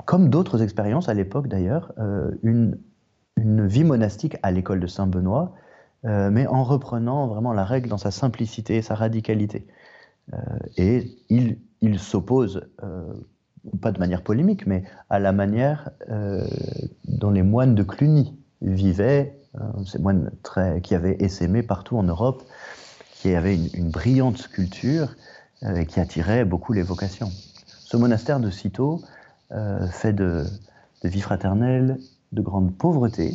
comme 0.06 0.30
d'autres 0.30 0.62
expériences 0.62 1.10
à 1.10 1.14
l'époque 1.14 1.46
d'ailleurs, 1.46 1.92
une, 2.42 2.78
une, 3.36 3.66
vie 3.66 3.84
monastique 3.84 4.38
à 4.42 4.50
l'école 4.50 4.80
de 4.80 4.86
Saint-Benoît, 4.86 5.52
mais 6.04 6.46
en 6.46 6.64
reprenant 6.64 7.26
vraiment 7.26 7.52
la 7.52 7.66
règle 7.66 7.90
dans 7.90 7.98
sa 7.98 8.10
simplicité 8.10 8.76
et 8.76 8.80
sa 8.80 8.94
radicalité. 8.94 9.66
et 10.78 11.18
il, 11.28 11.58
il 11.82 11.98
s'oppose, 11.98 12.62
pas 13.82 13.92
de 13.92 13.98
manière 13.98 14.22
polémique, 14.22 14.66
mais 14.66 14.84
à 15.10 15.18
la 15.18 15.32
manière 15.32 15.90
dont 17.06 17.30
les 17.30 17.42
moines 17.42 17.74
de 17.74 17.82
Cluny 17.82 18.34
vivaient, 18.62 19.36
ces 19.86 19.98
moines 19.98 20.30
très, 20.42 20.80
qui 20.80 20.94
avaient 20.94 21.16
essaimé 21.20 21.62
partout 21.62 21.96
en 21.96 22.02
Europe, 22.02 22.42
qui 23.14 23.34
avaient 23.34 23.56
une, 23.56 23.90
brillante 23.90 24.48
culture 24.48 25.14
et 25.76 25.86
qui 25.86 26.00
attirait 26.00 26.44
beaucoup 26.44 26.72
les 26.72 26.82
vocations. 26.82 27.30
Ce 27.66 27.96
monastère 27.96 28.40
de 28.40 28.50
Cîteaux 28.50 29.02
fait 29.90 30.12
de, 30.12 30.44
vie 31.04 31.20
fraternelle, 31.20 31.98
de 32.32 32.42
grande 32.42 32.76
pauvreté, 32.76 33.34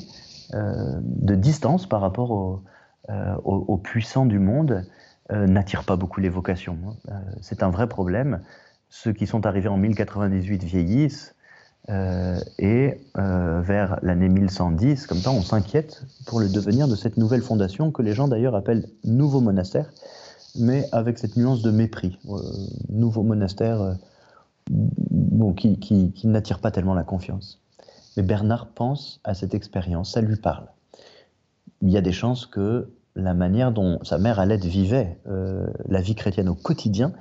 euh, 0.56 1.00
de 1.04 1.36
distance 1.36 1.88
par 1.88 2.02
rapport 2.02 2.62
euh, 3.10 3.36
aux, 3.44 3.78
puissants 3.78 4.26
du 4.26 4.40
monde, 4.40 4.84
euh, 5.32 5.46
n'attire 5.46 5.84
pas 5.84 5.96
beaucoup 5.96 6.22
les 6.22 6.30
vocations. 6.30 6.78
Hein. 7.08 7.22
c'est 7.42 7.62
un 7.62 7.70
vrai 7.70 7.88
problème. 7.88 8.42
Ceux 8.90 9.14
qui 9.14 9.28
sont 9.28 9.46
arrivés 9.46 9.70
en 9.70 9.78
1098 9.78 10.64
vieillissent, 10.64 11.36
et 11.88 13.00
vers 13.16 14.00
l'année 14.04 14.30
1110, 14.30 15.08
comme 15.08 15.18
ça, 15.18 15.32
on 15.32 15.42
s'inquiète 15.42 16.04
pour 16.28 16.40
le 16.40 16.48
devenir 16.48 16.88
de 16.88 16.96
cette 16.96 17.18
nouvelle 17.18 17.42
fondation 17.42 17.92
que 17.92 18.02
les 18.02 18.14
gens 18.14 18.28
d'ailleurs 18.28 18.54
appellent 18.54 18.88
nouveau 19.04 19.42
monastère, 19.42 19.92
mais 20.56 20.88
avec 20.92 21.18
cette 21.18 21.36
nuance 21.36 21.64
de 21.64 21.72
mépris. 21.72 22.20
nouveau 22.90 23.24
monastère 23.24 23.98
bon, 24.70 25.54
qui, 25.54 25.80
qui, 25.80 26.28
n'attire 26.28 26.60
pas 26.60 26.72
tellement 26.72 26.94
la 26.94 27.04
confiance. 27.04 27.60
Mais 28.18 28.24
Bernard 28.24 28.68
pense 28.68 29.20
à 29.24 29.34
cette 29.34 29.54
expérience, 29.54 30.14
ça 30.14 30.22
lui 30.22 30.36
parle. 30.36 30.68
Il 31.82 31.90
y 31.90 31.98
a 31.98 32.02
des 32.02 32.12
chances 32.12 32.46
que 32.46 32.90
la 33.16 33.34
manière 33.34 33.72
dont 33.72 34.00
sa 34.04 34.18
mère 34.18 34.40
Alette 34.40 34.66
vivait 34.66 35.18
euh, 35.28 35.68
la 35.88 36.02
vie 36.02 36.16
chrétienne 36.16 36.50
au 36.50 36.56
quotidien 36.56 37.14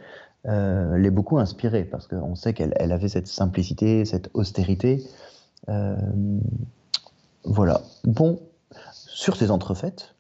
euh, 0.47 0.97
l'ait 0.99 1.11
beaucoup 1.11 1.39
inspirée, 1.39 1.85
parce 1.85 2.07
qu'on 2.07 2.35
sait 2.35 2.55
qu'elle 2.55 2.93
avait 2.93 3.09
cette 3.09 3.27
simplicité, 3.27 4.05
cette 4.05 4.31
austérité. 4.35 5.05
Euh, 5.69 5.97
voilà. 7.45 7.83
Bon, 8.05 8.41
sur 8.93 9.37
ces 9.37 9.51
entrefaites, 9.51 10.15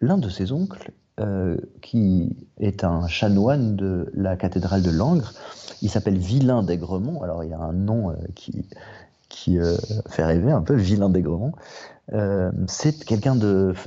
l'un 0.00 0.18
de 0.18 0.28
ses 0.28 0.52
oncles, 0.52 0.92
qui 1.82 2.36
est 2.60 2.84
un 2.84 3.08
chanoine 3.08 3.74
de 3.74 4.08
la 4.14 4.36
cathédrale 4.36 4.82
de 4.82 4.90
Langres, 4.90 5.32
il 5.82 5.90
s'appelle 5.90 6.16
Vilain 6.16 6.62
d'Aigremont. 6.62 7.22
Alors 7.22 7.42
il 7.42 7.52
a 7.52 7.58
un 7.58 7.72
nom 7.72 8.14
qui, 8.36 8.68
qui 9.28 9.58
euh, 9.58 9.76
fait 10.08 10.24
rêver 10.24 10.52
un 10.52 10.62
peu, 10.62 10.74
vilain 10.74 11.10
d'aigrement. 11.10 11.52
Euh, 12.12 12.50
c'est 12.66 13.04
quelqu'un 13.04 13.36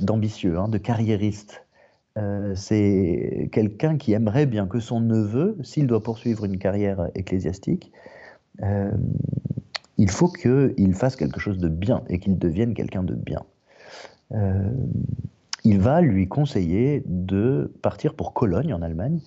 d'ambitieux, 0.00 0.58
hein, 0.58 0.68
de 0.68 0.78
carriériste. 0.78 1.61
Euh, 2.18 2.54
c'est 2.54 3.48
quelqu'un 3.52 3.96
qui 3.96 4.12
aimerait 4.12 4.46
bien 4.46 4.66
que 4.66 4.80
son 4.80 5.00
neveu, 5.00 5.56
s'il 5.62 5.86
doit 5.86 6.02
poursuivre 6.02 6.44
une 6.44 6.58
carrière 6.58 7.08
ecclésiastique, 7.14 7.92
il 9.98 10.10
faut 10.10 10.28
qu'il 10.28 10.94
fasse 10.94 11.16
quelque 11.16 11.40
chose 11.40 11.58
de 11.58 11.68
bien 11.68 12.02
et 12.08 12.18
qu'il 12.18 12.38
devienne 12.38 12.74
quelqu'un 12.74 13.02
de 13.02 13.14
bien. 13.14 13.42
il 15.64 15.80
va 15.80 16.00
lui 16.02 16.28
conseiller 16.28 17.02
de 17.06 17.72
partir 17.80 18.14
pour 18.14 18.34
Cologne 18.34 18.74
en 18.74 18.82
Allemagne 18.82 19.20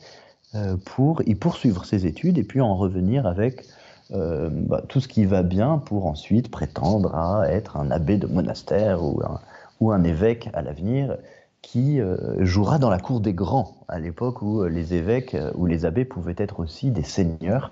pour 0.85 1.21
y 1.25 1.35
poursuivre 1.35 1.85
ses 1.85 2.05
études 2.05 2.37
et 2.37 2.43
puis 2.43 2.61
en 2.61 2.75
revenir 2.75 3.25
avec 3.25 3.65
euh, 4.11 4.49
bah, 4.51 4.83
tout 4.87 4.99
ce 4.99 5.07
qui 5.07 5.25
va 5.25 5.41
bien 5.41 5.79
pour 5.79 6.05
ensuite 6.05 6.51
prétendre 6.51 7.15
à 7.15 7.49
être 7.49 7.77
un 7.77 7.89
abbé 7.89 8.17
de 8.17 8.27
monastère 8.27 8.99
ou 9.03 9.91
un 9.91 10.03
évêque 10.03 10.49
à 10.53 10.61
l'avenir 10.61 11.17
qui 11.65 11.99
euh, 11.99 12.45
jouera 12.45 12.77
dans 12.77 12.91
la 12.91 12.99
cour 12.99 13.19
des 13.21 13.33
grands, 13.33 13.75
à 13.87 13.99
l'époque 13.99 14.43
où 14.43 14.63
les 14.65 14.93
évêques 14.93 15.33
euh, 15.33 15.51
ou 15.55 15.65
les 15.65 15.85
abbés 15.85 16.05
pouvaient 16.05 16.35
être 16.37 16.59
aussi 16.59 16.91
des 16.91 17.03
seigneurs 17.03 17.71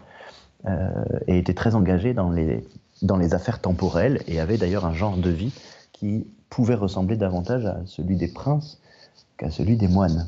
et 1.27 1.39
étaient 1.39 1.53
très 1.53 1.75
engagés 1.75 2.13
dans 2.13 2.29
les, 2.29 2.65
dans 3.01 3.17
les 3.17 3.33
affaires 3.33 3.59
temporelles 3.59 4.23
et 4.27 4.39
avaient 4.39 4.57
d'ailleurs 4.57 4.85
un 4.85 4.93
genre 4.93 5.17
de 5.17 5.29
vie 5.29 5.53
qui 5.91 6.25
pouvait 6.49 6.73
ressembler 6.73 7.17
davantage 7.17 7.65
à 7.65 7.81
celui 7.85 8.15
des 8.15 8.29
princes 8.29 8.79
qu'à 9.37 9.51
celui 9.51 9.75
des 9.75 9.89
moines. 9.89 10.25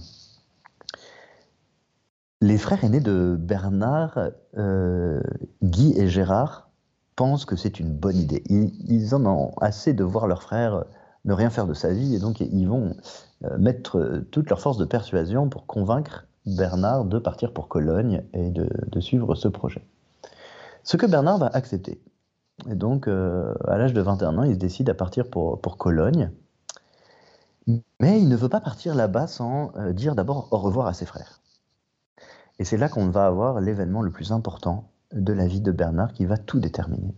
Les 2.41 2.57
frères 2.57 2.83
aînés 2.83 2.99
de 2.99 3.37
Bernard, 3.39 4.19
euh, 4.57 5.21
Guy 5.63 5.97
et 5.97 6.07
Gérard, 6.07 6.69
pensent 7.15 7.45
que 7.45 7.55
c'est 7.55 7.79
une 7.79 7.93
bonne 7.93 8.17
idée. 8.17 8.43
Ils, 8.49 9.15
en 9.15 9.25
ont 9.25 9.53
assez 9.61 9.93
de 9.93 10.03
voir 10.03 10.27
leur 10.27 10.43
frère 10.43 10.83
ne 11.25 11.33
rien 11.33 11.49
faire 11.49 11.67
de 11.67 11.73
sa 11.73 11.91
vie 11.91 12.15
et 12.15 12.19
donc 12.19 12.39
ils 12.39 12.67
vont 12.67 12.95
euh, 13.43 13.57
mettre 13.57 14.23
toute 14.31 14.49
leur 14.49 14.61
force 14.61 14.77
de 14.77 14.85
persuasion 14.85 15.49
pour 15.49 15.65
convaincre 15.65 16.27
Bernard 16.45 17.05
de 17.05 17.19
partir 17.19 17.51
pour 17.51 17.67
Cologne 17.67 18.23
et 18.33 18.49
de, 18.49 18.99
suivre 18.99 19.35
ce 19.35 19.47
projet. 19.47 19.85
Ce 20.83 20.95
que 20.95 21.05
Bernard 21.05 21.39
va 21.39 21.47
accepter. 21.47 21.99
Et 22.69 22.75
donc, 22.75 23.07
euh, 23.07 23.53
à 23.67 23.77
l'âge 23.77 23.93
de 23.93 24.01
21 24.01 24.37
ans, 24.37 24.43
il 24.43 24.53
se 24.53 24.59
décide 24.59 24.89
à 24.89 24.93
partir 24.93 25.29
pour, 25.29 25.59
pour 25.59 25.77
Cologne. 25.77 26.31
Mais 27.99 28.21
il 28.21 28.29
ne 28.29 28.35
veut 28.35 28.47
pas 28.47 28.61
partir 28.61 28.93
là-bas 28.93 29.25
sans 29.25 29.73
dire 29.93 30.13
d'abord 30.13 30.47
au 30.51 30.59
revoir 30.59 30.85
à 30.85 30.93
ses 30.93 31.07
frères. 31.07 31.41
Et 32.59 32.63
c'est 32.63 32.77
là 32.77 32.89
qu'on 32.89 33.09
va 33.09 33.25
avoir 33.25 33.59
l'événement 33.59 34.01
le 34.01 34.11
plus 34.11 34.31
important 34.31 34.89
de 35.11 35.33
la 35.33 35.47
vie 35.47 35.61
de 35.61 35.71
Bernard 35.71 36.13
qui 36.13 36.25
va 36.25 36.37
tout 36.37 36.59
déterminer. 36.59 37.15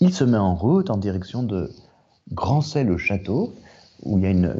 Il 0.00 0.12
se 0.12 0.24
met 0.24 0.38
en 0.38 0.54
route 0.54 0.90
en 0.90 0.96
direction 0.96 1.42
de 1.42 1.70
Grancey-le-Château, 2.32 3.54
où 4.02 4.18
il 4.18 4.24
y 4.24 4.26
a 4.26 4.30
une 4.30 4.56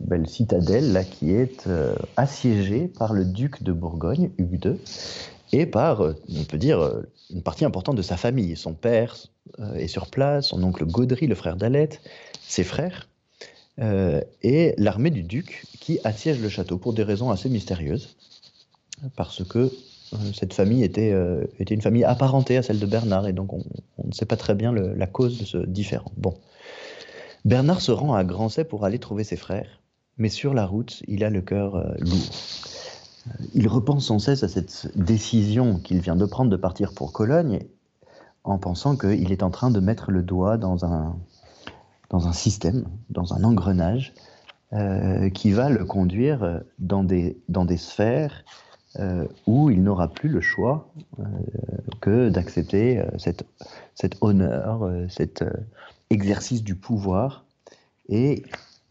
belle 0.00 0.28
citadelle 0.28 0.92
là, 0.92 1.04
qui 1.04 1.32
est 1.32 1.66
euh, 1.66 1.94
assiégée 2.16 2.88
par 2.88 3.12
le 3.12 3.24
duc 3.24 3.62
de 3.62 3.72
Bourgogne, 3.72 4.30
Hugues 4.38 4.64
II, 4.64 4.76
et 5.52 5.66
par, 5.66 6.02
euh, 6.02 6.14
on 6.36 6.44
peut 6.44 6.58
dire, 6.58 6.80
euh, 6.80 7.02
une 7.30 7.42
partie 7.42 7.64
importante 7.64 7.96
de 7.96 8.02
sa 8.02 8.16
famille. 8.16 8.56
Son 8.56 8.74
père 8.74 9.16
est 9.74 9.88
sur 9.88 10.08
place, 10.08 10.48
son 10.48 10.62
oncle 10.62 10.84
Gaudry, 10.84 11.26
le 11.26 11.34
frère 11.34 11.56
d'Alette, 11.56 12.00
ses 12.46 12.64
frères, 12.64 13.08
et 14.42 14.74
l'armée 14.76 15.10
du 15.10 15.22
duc 15.22 15.64
qui 15.78 16.00
assiège 16.04 16.40
le 16.40 16.48
château 16.48 16.78
pour 16.78 16.92
des 16.92 17.02
raisons 17.02 17.30
assez 17.30 17.48
mystérieuses 17.48 18.16
parce 19.14 19.44
que 19.44 19.70
cette 20.34 20.52
famille 20.52 20.84
était, 20.84 21.14
était 21.58 21.74
une 21.74 21.80
famille 21.80 22.04
apparentée 22.04 22.56
à 22.56 22.62
celle 22.62 22.78
de 22.78 22.86
Bernard, 22.86 23.26
et 23.26 23.32
donc 23.32 23.52
on, 23.52 23.62
ne 24.04 24.12
sait 24.12 24.26
pas 24.26 24.36
très 24.36 24.54
bien 24.54 24.72
la 24.72 25.06
cause 25.06 25.38
de 25.38 25.44
ce 25.44 25.58
différent. 25.58 26.12
Bon. 26.16 26.34
Bernard 27.44 27.80
se 27.80 27.92
rend 27.92 28.14
à 28.14 28.24
Grancey 28.24 28.64
pour 28.64 28.84
aller 28.84 28.98
trouver 28.98 29.24
ses 29.24 29.36
frères, 29.36 29.80
mais 30.16 30.28
sur 30.28 30.54
la 30.54 30.66
route, 30.66 31.02
il 31.06 31.24
a 31.24 31.30
le 31.30 31.40
cœur 31.40 31.76
euh, 31.76 31.94
lourd. 31.98 32.30
Il 33.54 33.68
repense 33.68 34.06
sans 34.06 34.18
cesse 34.18 34.42
à 34.42 34.48
cette 34.48 34.90
décision 34.96 35.78
qu'il 35.78 36.00
vient 36.00 36.16
de 36.16 36.24
prendre 36.24 36.50
de 36.50 36.56
partir 36.56 36.92
pour 36.94 37.12
Cologne, 37.12 37.60
en 38.44 38.58
pensant 38.58 38.96
qu'il 38.96 39.30
est 39.32 39.42
en 39.42 39.50
train 39.50 39.70
de 39.70 39.80
mettre 39.80 40.10
le 40.10 40.22
doigt 40.22 40.56
dans 40.56 40.84
un, 40.84 41.16
dans 42.08 42.26
un 42.26 42.32
système, 42.32 42.86
dans 43.10 43.34
un 43.34 43.44
engrenage, 43.44 44.14
qui 45.32 45.50
va 45.52 45.70
le 45.70 45.86
conduire 45.86 46.60
dans 46.78 47.02
des, 47.02 47.38
dans 47.48 47.64
des 47.64 47.78
sphères 47.78 48.44
euh, 48.98 49.26
où 49.46 49.70
il 49.70 49.82
n'aura 49.82 50.08
plus 50.08 50.30
le 50.30 50.40
choix 50.40 50.88
euh, 51.20 51.24
que 52.00 52.30
d'accepter 52.30 52.98
euh, 52.98 53.04
cet, 53.18 54.16
honneur, 54.22 54.90
cet 55.10 55.44
exercice 56.10 56.62
du 56.62 56.74
pouvoir. 56.74 57.44
Et 58.08 58.42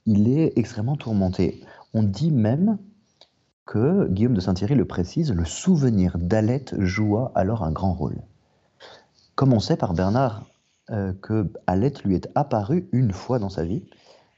il 0.05 0.29
est 0.29 0.53
extrêmement 0.57 0.95
tourmenté. 0.95 1.61
On 1.93 2.03
dit 2.03 2.31
même 2.31 2.77
que, 3.65 4.07
Guillaume 4.07 4.33
de 4.33 4.39
Saint-Thierry 4.39 4.75
le 4.75 4.85
précise, 4.85 5.31
le 5.31 5.45
souvenir 5.45 6.17
d'Alette 6.17 6.75
joua 6.79 7.31
alors 7.35 7.63
un 7.63 7.71
grand 7.71 7.93
rôle. 7.93 8.21
Comme 9.35 9.53
on 9.53 9.59
sait 9.59 9.77
par 9.77 9.93
Bernard 9.93 10.45
que 11.21 11.51
Alette 11.67 12.03
lui 12.03 12.15
est 12.15 12.29
apparue 12.33 12.87
une 12.93 13.11
fois 13.11 13.39
dans 13.39 13.49
sa 13.49 13.65
vie, 13.65 13.83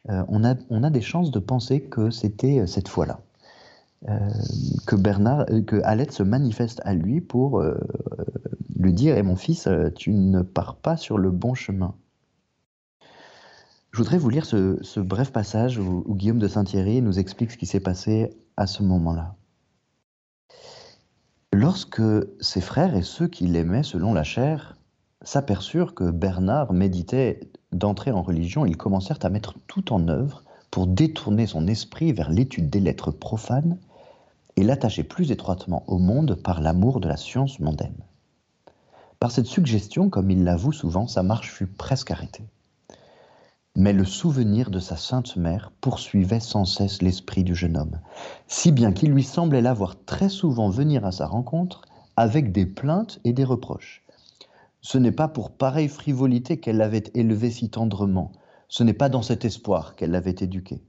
on, 0.07 0.43
a, 0.43 0.55
on 0.71 0.83
a 0.83 0.89
des 0.89 1.01
chances 1.01 1.29
de 1.29 1.37
penser 1.37 1.81
que 1.81 2.09
c'était 2.09 2.65
cette 2.65 2.87
fois-là. 2.87 3.19
Euh, 4.07 4.29
que 4.87 4.95
Bernard, 4.95 5.45
euh, 5.49 5.61
que 5.61 5.81
Alette 5.83 6.13
se 6.13 6.23
manifeste 6.23 6.81
à 6.85 6.93
lui 6.93 7.19
pour 7.19 7.59
euh, 7.59 7.77
lui 8.77 8.93
dire 8.93 9.15
"Et 9.15 9.19
eh, 9.19 9.23
mon 9.23 9.35
fils, 9.35 9.67
tu 9.95 10.11
ne 10.11 10.41
pars 10.41 10.77
pas 10.77 10.95
sur 10.95 11.17
le 11.17 11.31
bon 11.31 11.53
chemin." 11.53 11.93
Je 13.91 13.97
voudrais 13.97 14.19
vous 14.19 14.30
lire 14.30 14.45
ce, 14.45 14.99
bref 14.99 15.32
passage 15.32 15.80
où, 15.80 16.06
Guillaume 16.15 16.39
de 16.39 16.47
Saint-Thierry 16.47 17.02
nous 17.02 17.17
explique 17.17 17.52
ce 17.52 17.58
qui 17.58 17.65
s'est 17.65 17.80
passé 17.80 18.30
à 18.56 18.67
ce 18.67 18.84
moment-là. 18.84 19.36
Lorsque 21.52 22.02
ses 22.39 22.62
frères 22.62 22.95
et 22.95 23.02
ceux 23.02 23.28
qui 23.28 23.47
l'aimaient 23.47 23.84
selon 23.84 24.13
la 24.13 24.23
chair 24.23 24.78
s'aperçurent 25.23 25.95
que 25.95 26.12
Bernard 26.12 26.71
méditait 26.71 27.39
d'entrer 27.71 28.12
en 28.12 28.21
religion, 28.21 28.65
ils 28.65 28.78
commencèrent 28.78 29.19
à 29.23 29.30
mettre 29.30 29.56
tout 29.67 29.91
en 29.91 30.08
œuvre 30.08 30.43
pour 30.69 30.86
détourner 30.86 31.47
son 31.47 31.67
esprit 31.67 32.13
vers 32.13 32.30
l'étude 32.30 32.69
des 32.69 32.80
lettres 32.80 33.12
profanes 33.12 33.80
et 34.56 34.63
l'attacher 34.63 35.04
plus 35.04 35.32
étroitement 35.32 35.84
au 35.88 35.97
monde 35.97 36.36
par 36.36 36.62
l'amour 36.62 36.99
de 36.99 37.08
la 37.08 37.17
science 37.17 37.60
mondaine. 37.60 37.97
Par 39.19 39.32
cette 39.32 39.47
suggestion, 39.47 40.10
comme 40.10 40.30
il 40.30 40.43
l'avoue 40.43 40.71
souvent, 40.71 41.08
sa 41.08 41.23
marche 41.23 41.52
fut 41.52 41.67
presque 41.67 42.12
arrêtée. 42.12 42.45
Mais 43.75 43.93
le 43.93 44.05
souvenir 44.05 44.71
de 44.71 44.79
sa 44.79 44.97
sainte 44.97 45.38
mère 45.38 45.71
poursuivait 45.79 46.39
sans 46.39 46.65
cesse 46.65 47.01
l'esprit 47.01 47.43
du 47.43 47.55
jeune 47.55 47.77
homme, 47.77 47.99
si 48.47 48.71
bien 48.71 48.91
qu'il 48.91 49.12
lui 49.12 49.23
semblait 49.23 49.62
la 49.62 49.73
voir 49.73 50.03
très 50.05 50.29
souvent 50.29 50.69
venir 50.69 51.05
à 51.05 51.12
sa 51.12 51.27
rencontre 51.27 51.84
avec 52.15 52.51
des 52.51 52.65
plaintes 52.65 53.19
et 53.23 53.32
des 53.32 53.45
reproches. 53.45 54.03
Ce 54.82 54.97
n'est 54.97 55.12
pas 55.12 55.27
pour 55.27 55.51
pareille 55.51 55.88
frivolité 55.88 56.60
qu'elle 56.60 56.77
l'avait 56.77 57.03
élevé 57.13 57.51
si 57.51 57.69
tendrement, 57.69 58.32
ce 58.67 58.84
n'est 58.84 58.93
pas 58.93 59.10
dans 59.10 59.21
cet 59.21 59.45
espoir 59.45 59.95
qu'elle 59.95 60.12
l'avait 60.12 60.36
éduqué. 60.39 60.84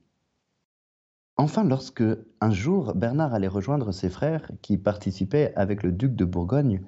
Enfin, 1.36 1.64
lorsque, 1.64 2.04
un 2.40 2.50
jour, 2.50 2.92
Bernard 2.94 3.32
allait 3.32 3.48
rejoindre 3.48 3.92
ses 3.92 4.10
frères 4.10 4.50
qui 4.60 4.76
participaient 4.76 5.54
avec 5.56 5.82
le 5.82 5.90
duc 5.90 6.14
de 6.14 6.24
Bourgogne 6.24 6.82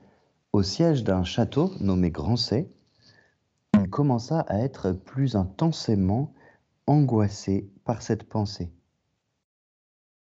au 0.52 0.62
siège 0.62 1.04
d'un 1.04 1.24
château 1.24 1.72
nommé 1.80 2.10
Grancey, 2.10 2.68
commença 3.92 4.40
à 4.40 4.58
être 4.58 4.90
plus 4.90 5.36
intensément 5.36 6.34
angoissé 6.88 7.70
par 7.84 8.02
cette 8.02 8.24
pensée. 8.24 8.72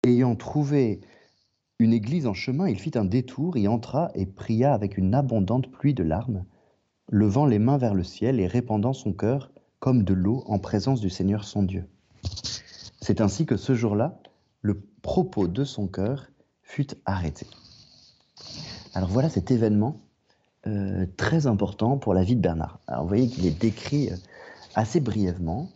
Ayant 0.04 0.36
trouvé 0.36 1.00
une 1.80 1.92
église 1.92 2.28
en 2.28 2.34
chemin, 2.34 2.68
il 2.68 2.78
fit 2.78 2.96
un 2.96 3.04
détour, 3.04 3.56
y 3.56 3.66
entra 3.66 4.12
et 4.14 4.26
pria 4.26 4.72
avec 4.72 4.96
une 4.96 5.14
abondante 5.14 5.68
pluie 5.72 5.94
de 5.94 6.04
larmes, 6.04 6.44
levant 7.10 7.46
les 7.46 7.58
mains 7.58 7.78
vers 7.78 7.94
le 7.94 8.04
ciel 8.04 8.38
et 8.38 8.46
répandant 8.46 8.92
son 8.92 9.12
cœur 9.12 9.50
comme 9.80 10.04
de 10.04 10.14
l'eau 10.14 10.44
en 10.46 10.60
présence 10.60 11.00
du 11.00 11.10
Seigneur 11.10 11.44
son 11.44 11.64
Dieu. 11.64 11.88
C'est 13.00 13.20
ainsi 13.20 13.46
que 13.46 13.56
ce 13.56 13.74
jour-là, 13.74 14.20
le 14.60 14.80
propos 15.02 15.48
de 15.48 15.64
son 15.64 15.88
cœur 15.88 16.28
fut 16.62 16.94
arrêté. 17.04 17.46
Alors 18.94 19.08
voilà 19.08 19.28
cet 19.28 19.50
événement 19.50 20.05
euh, 20.66 21.06
très 21.16 21.46
important 21.46 21.96
pour 21.96 22.12
la 22.12 22.24
vie 22.24 22.34
de 22.34 22.40
Bernard. 22.40 22.80
Alors 22.88 23.02
vous 23.02 23.08
voyez 23.08 23.28
qu'il 23.28 23.46
est 23.46 23.56
décrit 23.56 24.10
euh, 24.10 24.16
assez 24.74 24.98
brièvement. 25.00 25.70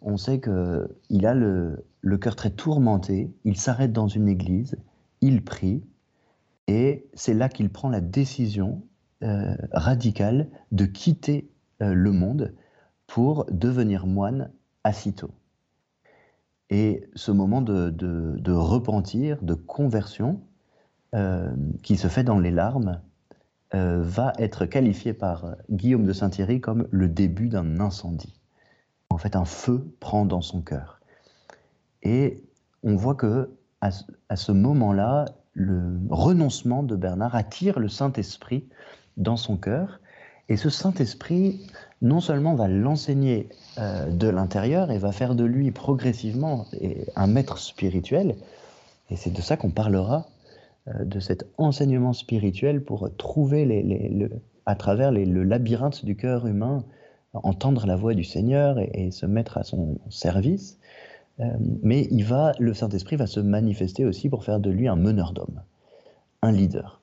On 0.00 0.16
sait 0.16 0.40
qu'il 0.40 1.26
a 1.26 1.34
le, 1.34 1.84
cœur 2.20 2.34
très 2.34 2.50
tourmenté, 2.50 3.32
il 3.44 3.56
s'arrête 3.56 3.92
dans 3.92 4.08
une 4.08 4.28
église, 4.28 4.76
il 5.20 5.44
prie, 5.44 5.84
et 6.66 7.06
c'est 7.14 7.34
là 7.34 7.48
qu'il 7.48 7.70
prend 7.70 7.88
la 7.88 8.00
décision 8.00 8.82
euh, 9.22 9.54
radicale 9.70 10.48
de 10.72 10.86
quitter 10.86 11.48
le 11.78 12.10
monde 12.10 12.52
pour 13.06 13.44
devenir 13.50 14.06
moine 14.06 14.50
à. 14.82 14.90
Et 16.70 17.08
ce 17.14 17.30
moment 17.30 17.62
de, 17.62 18.52
repentir, 18.52 19.40
de 19.42 19.54
conversion, 19.54 20.40
qui 21.82 21.96
se 21.96 22.08
fait 22.08 22.24
dans 22.24 22.38
les 22.38 22.50
larmes, 22.50 23.00
euh, 23.74 24.02
va 24.02 24.32
être 24.38 24.66
qualifié 24.66 25.12
par 25.12 25.56
Guillaume 25.70 26.04
de 26.04 26.12
Saint-Thierry 26.12 26.60
comme 26.60 26.86
le 26.90 27.08
début 27.08 27.48
d'un 27.48 27.80
incendie. 27.80 28.40
En 29.10 29.18
fait, 29.18 29.36
un 29.36 29.44
feu 29.44 29.94
prend 30.00 30.24
dans 30.24 30.40
son 30.40 30.62
cœur. 30.62 31.00
Et 32.02 32.42
on 32.82 32.96
voit 32.96 33.14
que 33.14 33.50
à, 33.80 33.90
à 34.28 34.36
ce 34.36 34.52
moment-là, 34.52 35.26
le 35.54 35.98
renoncement 36.10 36.82
de 36.82 36.96
Bernard 36.96 37.34
attire 37.34 37.78
le 37.78 37.88
Saint-Esprit 37.88 38.68
dans 39.16 39.36
son 39.36 39.56
cœur. 39.56 40.00
Et 40.48 40.56
ce 40.56 40.70
Saint-Esprit 40.70 41.66
non 42.02 42.20
seulement 42.20 42.54
va 42.54 42.68
l'enseigner 42.68 43.48
euh, 43.78 44.10
de 44.10 44.28
l'intérieur 44.28 44.90
et 44.90 44.98
va 44.98 45.12
faire 45.12 45.34
de 45.34 45.44
lui 45.44 45.70
progressivement 45.70 46.66
un 47.14 47.26
maître 47.28 47.58
spirituel, 47.58 48.36
et 49.08 49.16
c'est 49.16 49.30
de 49.30 49.40
ça 49.40 49.56
qu'on 49.56 49.70
parlera, 49.70 50.26
euh, 50.26 50.31
de 50.86 51.20
cet 51.20 51.46
enseignement 51.58 52.12
spirituel 52.12 52.82
pour 52.82 53.08
trouver 53.16 53.64
les, 53.64 54.28
à 54.66 54.74
travers 54.74 55.12
le 55.12 55.42
labyrinthe 55.42 56.04
du 56.04 56.16
cœur 56.16 56.46
humain, 56.46 56.84
entendre 57.34 57.86
la 57.86 57.96
voix 57.96 58.14
du 58.14 58.24
Seigneur 58.24 58.78
et, 58.78 59.10
se 59.10 59.26
mettre 59.26 59.58
à 59.58 59.64
son 59.64 59.98
service. 60.10 60.78
Euh, 61.40 61.44
mais 61.82 62.06
il 62.10 62.24
va, 62.24 62.52
le 62.58 62.74
Saint-Esprit 62.74 63.16
va 63.16 63.26
se 63.26 63.40
manifester 63.40 64.04
aussi 64.04 64.28
pour 64.28 64.44
faire 64.44 64.60
de 64.60 64.70
lui 64.70 64.86
un 64.86 64.96
meneur 64.96 65.32
d'hommes, 65.32 65.62
un 66.42 66.52
leader. 66.52 67.00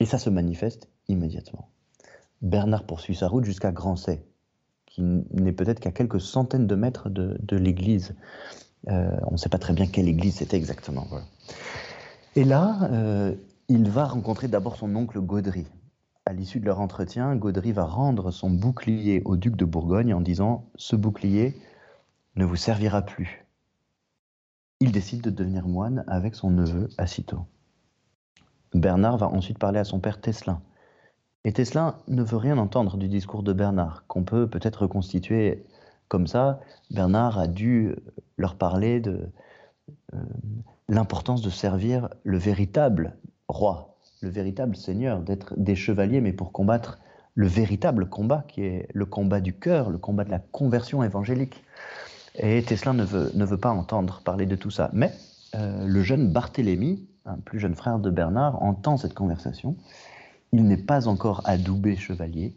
Et 0.00 0.06
ça 0.06 0.18
se 0.18 0.30
manifeste 0.30 0.88
immédiatement. 1.08 1.68
Bernard 2.42 2.84
poursuit 2.84 3.14
sa 3.14 3.26
route 3.26 3.44
jusqu'à 3.44 3.72
Grancey, 3.72 4.22
qui 4.86 5.02
n'est 5.02 5.52
peut-être 5.52 5.80
qu'à 5.80 5.90
quelques 5.90 6.20
centaines 6.20 6.66
de 6.66 6.74
mètres 6.74 7.08
de, 7.10 7.56
l'église. 7.56 8.14
Euh, 8.88 9.16
on 9.26 9.32
ne 9.32 9.36
sait 9.36 9.48
pas 9.48 9.58
très 9.58 9.72
bien 9.72 9.86
quelle 9.86 10.08
église 10.08 10.36
c'était 10.36 10.56
exactement. 10.56 11.06
Et 12.36 12.44
là, 12.44 12.88
euh, 12.90 13.34
il 13.68 13.88
va 13.88 14.06
rencontrer 14.06 14.48
d'abord 14.48 14.76
son 14.76 14.94
oncle 14.96 15.20
Gaudry. 15.20 15.66
À 16.26 16.32
l'issue 16.32 16.58
de 16.58 16.64
leur 16.64 16.80
entretien, 16.80 17.36
Gaudry 17.36 17.72
va 17.72 17.84
rendre 17.84 18.30
son 18.30 18.50
bouclier 18.50 19.22
au 19.24 19.36
duc 19.36 19.56
de 19.56 19.64
Bourgogne 19.64 20.14
en 20.14 20.20
disant 20.20 20.68
Ce 20.74 20.96
bouclier 20.96 21.54
ne 22.36 22.44
vous 22.44 22.56
servira 22.56 23.02
plus. 23.02 23.46
Il 24.80 24.90
décide 24.90 25.22
de 25.22 25.30
devenir 25.30 25.68
moine 25.68 26.04
avec 26.08 26.34
son 26.34 26.50
neveu 26.50 26.88
Acito. 26.98 27.46
Bernard 28.72 29.18
va 29.18 29.28
ensuite 29.28 29.58
parler 29.58 29.78
à 29.78 29.84
son 29.84 30.00
père 30.00 30.20
Teslin 30.20 30.60
et 31.44 31.52
Tesla 31.52 31.98
ne 32.08 32.22
veut 32.22 32.38
rien 32.38 32.58
entendre 32.58 32.96
du 32.96 33.06
discours 33.06 33.42
de 33.42 33.52
Bernard, 33.52 34.06
qu'on 34.08 34.24
peut 34.24 34.48
peut-être 34.48 34.82
reconstituer 34.82 35.64
comme 36.08 36.26
ça. 36.26 36.60
Bernard 36.90 37.38
a 37.38 37.46
dû 37.46 37.94
leur 38.38 38.56
parler 38.56 39.00
de 39.00 39.28
l'importance 40.88 41.42
de 41.42 41.50
servir 41.50 42.08
le 42.22 42.38
véritable 42.38 43.16
roi, 43.48 43.96
le 44.20 44.28
véritable 44.28 44.76
seigneur, 44.76 45.20
d'être 45.20 45.54
des 45.56 45.74
chevaliers, 45.74 46.20
mais 46.20 46.32
pour 46.32 46.52
combattre 46.52 46.98
le 47.34 47.46
véritable 47.46 48.08
combat, 48.08 48.44
qui 48.46 48.62
est 48.62 48.88
le 48.94 49.06
combat 49.06 49.40
du 49.40 49.54
cœur, 49.54 49.90
le 49.90 49.98
combat 49.98 50.24
de 50.24 50.30
la 50.30 50.38
conversion 50.38 51.02
évangélique. 51.02 51.64
Et 52.36 52.62
Tesla 52.62 52.92
ne 52.92 53.04
veut, 53.04 53.32
ne 53.34 53.44
veut 53.44 53.58
pas 53.58 53.70
entendre 53.70 54.22
parler 54.24 54.46
de 54.46 54.56
tout 54.56 54.70
ça. 54.70 54.90
Mais 54.92 55.12
euh, 55.54 55.84
le 55.86 56.02
jeune 56.02 56.32
Barthélemy, 56.32 57.06
un 57.26 57.38
plus 57.38 57.58
jeune 57.58 57.74
frère 57.74 57.98
de 57.98 58.10
Bernard, 58.10 58.62
entend 58.62 58.96
cette 58.96 59.14
conversation 59.14 59.76
il 60.54 60.68
n'est 60.68 60.76
pas 60.76 61.08
encore 61.08 61.42
adoubé 61.46 61.96
chevalier, 61.96 62.54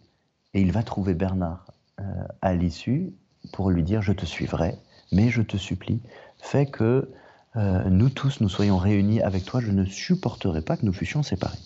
et 0.54 0.62
il 0.62 0.72
va 0.72 0.84
trouver 0.84 1.16
Bernard 1.16 1.66
euh, 2.00 2.04
à 2.44 2.54
l'issue 2.54 3.12
pour 3.54 3.72
lui 3.72 3.82
dire 3.82 4.04
Je 4.04 4.13
te 4.13 4.24
suivrai, 4.24 4.78
mais 5.12 5.30
je 5.30 5.42
te 5.42 5.58
supplie, 5.58 6.00
fais 6.39 6.65
que 6.65 7.12
euh, 7.56 7.89
nous 7.89 8.10
tous 8.10 8.41
nous 8.41 8.50
soyons 8.50 8.78
réunis 8.78 9.21
avec 9.21 9.45
toi, 9.45 9.62
je 9.62 9.71
ne 9.71 9.86
supporterai 9.86 10.62
pas 10.62 10.78
que 10.78 10.86
nous 10.86 10.93
fussions 10.93 11.23
séparés. 11.23 11.58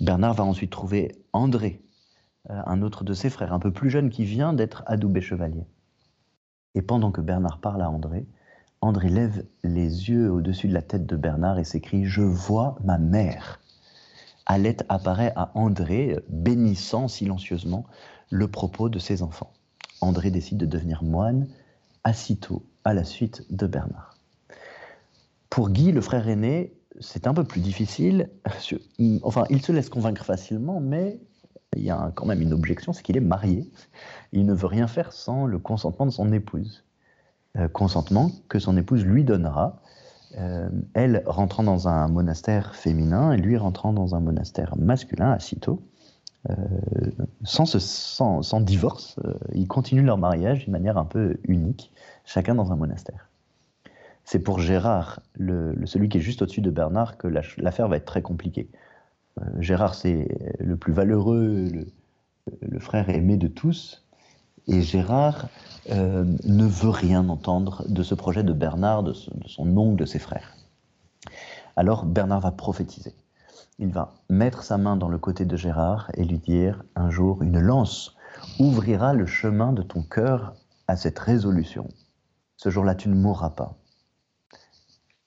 Bernard 0.00 0.34
va 0.34 0.44
ensuite 0.44 0.70
trouver 0.70 1.16
André, 1.32 1.80
euh, 2.50 2.60
un 2.66 2.82
autre 2.82 3.02
de 3.02 3.14
ses 3.14 3.30
frères, 3.30 3.52
un 3.52 3.58
peu 3.58 3.72
plus 3.72 3.90
jeune, 3.90 4.10
qui 4.10 4.24
vient 4.24 4.52
d'être 4.52 4.84
adoubé 4.86 5.20
chevalier. 5.20 5.66
Et 6.74 6.82
pendant 6.82 7.10
que 7.10 7.20
Bernard 7.20 7.58
parle 7.58 7.82
à 7.82 7.90
André, 7.90 8.26
André 8.82 9.08
lève 9.08 9.44
les 9.64 10.10
yeux 10.10 10.30
au-dessus 10.30 10.68
de 10.68 10.74
la 10.74 10.82
tête 10.82 11.06
de 11.06 11.16
Bernard 11.16 11.58
et 11.58 11.64
s'écrie 11.64 12.04
Je 12.04 12.22
vois 12.22 12.76
ma 12.84 12.98
mère. 12.98 13.60
Alette 14.44 14.84
apparaît 14.88 15.32
à 15.34 15.50
André, 15.54 16.20
bénissant 16.28 17.08
silencieusement 17.08 17.86
le 18.30 18.46
propos 18.48 18.88
de 18.88 18.98
ses 18.98 19.22
enfants. 19.22 19.52
André 20.00 20.30
décide 20.30 20.58
de 20.58 20.66
devenir 20.66 21.02
moine, 21.02 21.48
aussitôt 22.08 22.62
à 22.86 22.94
la 22.94 23.02
suite 23.02 23.44
de 23.50 23.66
Bernard. 23.66 24.16
Pour 25.50 25.70
Guy, 25.70 25.90
le 25.90 26.00
frère 26.00 26.28
aîné, 26.28 26.72
c'est 27.00 27.26
un 27.26 27.34
peu 27.34 27.42
plus 27.42 27.60
difficile. 27.60 28.30
Enfin, 29.22 29.44
il 29.50 29.60
se 29.60 29.72
laisse 29.72 29.88
convaincre 29.88 30.24
facilement, 30.24 30.78
mais 30.80 31.18
il 31.74 31.82
y 31.82 31.90
a 31.90 32.12
quand 32.14 32.26
même 32.26 32.40
une 32.40 32.52
objection, 32.52 32.92
c'est 32.92 33.02
qu'il 33.02 33.16
est 33.16 33.20
marié. 33.20 33.68
Il 34.30 34.46
ne 34.46 34.54
veut 34.54 34.68
rien 34.68 34.86
faire 34.86 35.12
sans 35.12 35.46
le 35.46 35.58
consentement 35.58 36.06
de 36.06 36.12
son 36.12 36.32
épouse. 36.32 36.84
Euh, 37.56 37.66
consentement 37.68 38.30
que 38.48 38.60
son 38.60 38.76
épouse 38.76 39.04
lui 39.04 39.24
donnera 39.24 39.82
euh, 40.38 40.68
elle 40.94 41.22
rentrant 41.26 41.62
dans 41.62 41.88
un 41.88 42.08
monastère 42.08 42.74
féminin 42.74 43.32
et 43.32 43.36
lui 43.36 43.56
rentrant 43.56 43.92
dans 43.92 44.14
un 44.14 44.20
monastère 44.20 44.76
masculin 44.76 45.32
à 45.32 45.40
Cîteaux. 45.40 45.82
Euh, 46.48 46.54
sans, 47.44 48.60
divorce, 48.60 49.18
euh, 49.24 49.34
ils 49.52 49.66
continuent 49.66 50.04
leur 50.04 50.18
mariage 50.18 50.64
d'une 50.64 50.72
manière 50.72 50.98
un 50.98 51.04
peu 51.04 51.38
unique, 51.44 51.92
chacun 52.24 52.54
dans 52.54 52.72
un 52.72 52.76
monastère. 52.76 53.28
C'est 54.24 54.40
pour 54.40 54.58
Gérard, 54.58 55.20
celui 55.38 56.08
qui 56.08 56.18
est 56.18 56.20
juste 56.20 56.42
au-dessus 56.42 56.60
de 56.60 56.70
Bernard, 56.70 57.16
que 57.16 57.28
l'affaire 57.28 57.88
va 57.88 57.96
être 57.96 58.06
très 58.06 58.22
compliquée. 58.22 58.68
Gérard, 59.60 59.94
c'est 59.94 60.26
le 60.58 60.76
plus 60.76 60.92
valeureux, 60.92 61.70
le, 62.60 62.78
frère 62.80 63.08
aimé 63.08 63.36
de 63.36 63.46
tous, 63.46 64.04
et 64.68 64.82
Gérard 64.82 65.48
euh, 65.90 66.24
ne 66.44 66.64
veut 66.64 66.90
rien 66.90 67.28
entendre 67.28 67.84
de 67.88 68.02
ce 68.02 68.14
projet 68.14 68.42
de 68.42 68.52
Bernard, 68.52 69.02
de, 69.02 69.12
son 69.12 69.76
oncle, 69.76 69.96
de 69.96 70.06
ses 70.06 70.18
frères. 70.18 70.56
Alors 71.76 72.04
Bernard 72.04 72.40
va 72.40 72.50
prophétiser. 72.50 73.14
Il 73.78 73.92
va 73.92 74.14
mettre 74.30 74.62
sa 74.62 74.78
main 74.78 74.96
dans 74.96 75.08
le 75.08 75.18
côté 75.18 75.44
de 75.44 75.56
Gérard 75.56 76.10
et 76.14 76.24
lui 76.24 76.38
dire 76.38 76.82
un 76.94 77.10
jour, 77.10 77.42
une 77.42 77.60
lance 77.60 78.16
ouvrira 78.58 79.12
le 79.12 79.26
chemin 79.26 79.72
de 79.72 79.82
ton 79.82 80.02
cœur 80.02 80.54
à 80.88 80.96
cette 80.96 81.18
résolution. 81.18 81.88
Ce 82.56 82.70
jour-là, 82.70 82.94
tu 82.94 83.10
ne 83.10 83.14
mourras 83.14 83.50
pas. 83.50 83.76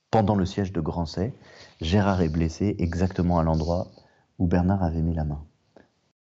Pendant 0.10 0.34
le 0.34 0.48
siège 0.48 0.74
de 0.74 0.82
Grancey, 0.82 1.34
Gérard 1.80 2.22
est 2.22 2.30
blessé 2.30 2.76
exactement 2.80 3.38
à 3.38 3.44
l'endroit 3.44 3.92
où 4.40 4.48
Bernard 4.48 4.82
avait 4.82 5.04
mis 5.04 5.14
la 5.14 5.26
main. 5.26 5.46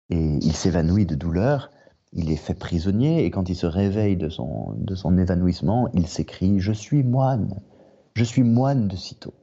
Et 0.10 0.38
il 0.42 0.54
s'évanouit 0.54 1.06
de 1.06 1.16
douleur, 1.16 1.72
il 2.12 2.30
est 2.30 2.36
fait 2.36 2.54
prisonnier 2.54 3.24
et 3.24 3.32
quand 3.32 3.48
il 3.48 3.56
se 3.56 3.68
réveille 3.68 4.18
de 4.18 4.28
son, 4.28 4.74
de 4.78 4.96
son 4.96 5.18
évanouissement, 5.18 5.88
il 5.94 6.08
s'écrie⁇ 6.08 6.58
Je 6.60 6.74
suis 6.74 7.04
moine, 7.04 7.62
je 8.16 8.26
suis 8.26 8.44
moine 8.44 8.90
de 8.90 8.98
Cîteaux⁇ 8.98 9.34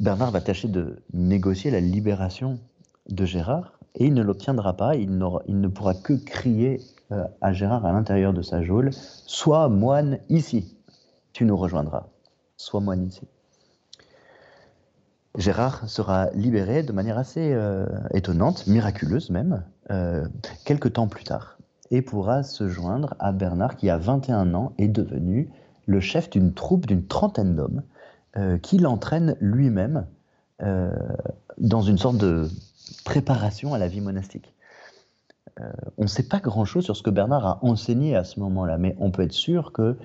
Bernard 0.00 0.30
va 0.30 0.40
tâcher 0.40 0.68
de 0.68 1.02
négocier 1.12 1.70
la 1.70 1.80
libération 1.80 2.58
de 3.08 3.24
Gérard 3.24 3.78
et 3.96 4.06
il 4.06 4.14
ne 4.14 4.22
l'obtiendra 4.22 4.76
pas, 4.76 4.94
il, 4.94 5.18
ne 5.18 5.68
pourra 5.68 5.94
que 5.94 6.12
crier 6.12 6.80
euh, 7.10 7.24
à 7.40 7.52
Gérard 7.52 7.84
à 7.84 7.92
l'intérieur 7.92 8.32
de 8.32 8.42
sa 8.42 8.62
geôle⁇ 8.62 8.88
Sois 9.26 9.68
moine 9.68 10.18
ici, 10.28 10.76
tu 11.32 11.44
nous 11.44 11.56
rejoindras, 11.56 12.06
sois 12.56 12.80
moine 12.80 13.06
ici⁇ 13.06 13.22
Gérard 15.36 15.88
sera 15.88 16.30
libéré 16.30 16.82
de 16.82 16.92
manière 16.92 17.18
assez 17.18 17.52
euh, 17.52 17.86
étonnante, 18.12 18.66
miraculeuse 18.66 19.30
même, 19.30 19.64
euh, 19.90 20.26
quelques 20.64 20.92
temps 20.92 21.08
plus 21.08 21.24
tard, 21.24 21.58
et 21.90 22.02
pourra 22.02 22.42
se 22.44 22.68
joindre 22.68 23.14
à 23.18 23.32
Bernard 23.32 23.76
qui, 23.76 23.90
à 23.90 23.98
21 23.98 24.54
ans, 24.54 24.72
est 24.78 24.88
devenu 24.88 25.50
le 25.86 26.00
chef 26.00 26.30
d'une 26.30 26.54
troupe 26.54 26.86
d'une 26.86 27.06
trentaine 27.06 27.56
d'hommes 27.56 27.82
qui 28.62 28.78
l'entraîne 28.78 29.36
lui-même 29.40 30.06
dans 30.60 31.82
une 31.82 31.98
sorte 31.98 32.18
de 32.18 32.48
préparation 33.04 33.74
à 33.74 33.78
la 33.78 33.88
vie 33.88 34.00
monastique. 34.00 34.54
on 35.96 36.02
ne 36.02 36.06
sait 36.08 36.28
pas 36.28 36.38
grand-chose 36.38 36.84
sur 36.84 36.96
ce 36.96 37.02
que 37.02 37.10
Bernard 37.10 37.46
a 37.46 37.58
enseigné 37.64 38.14
à 38.16 38.24
ce 38.24 38.38
moment-là, 38.40 38.78
mais 38.78 38.96
on 39.00 39.10
peut 39.10 39.22
être 39.22 39.32
sûr 39.32 39.72
que 39.72 39.96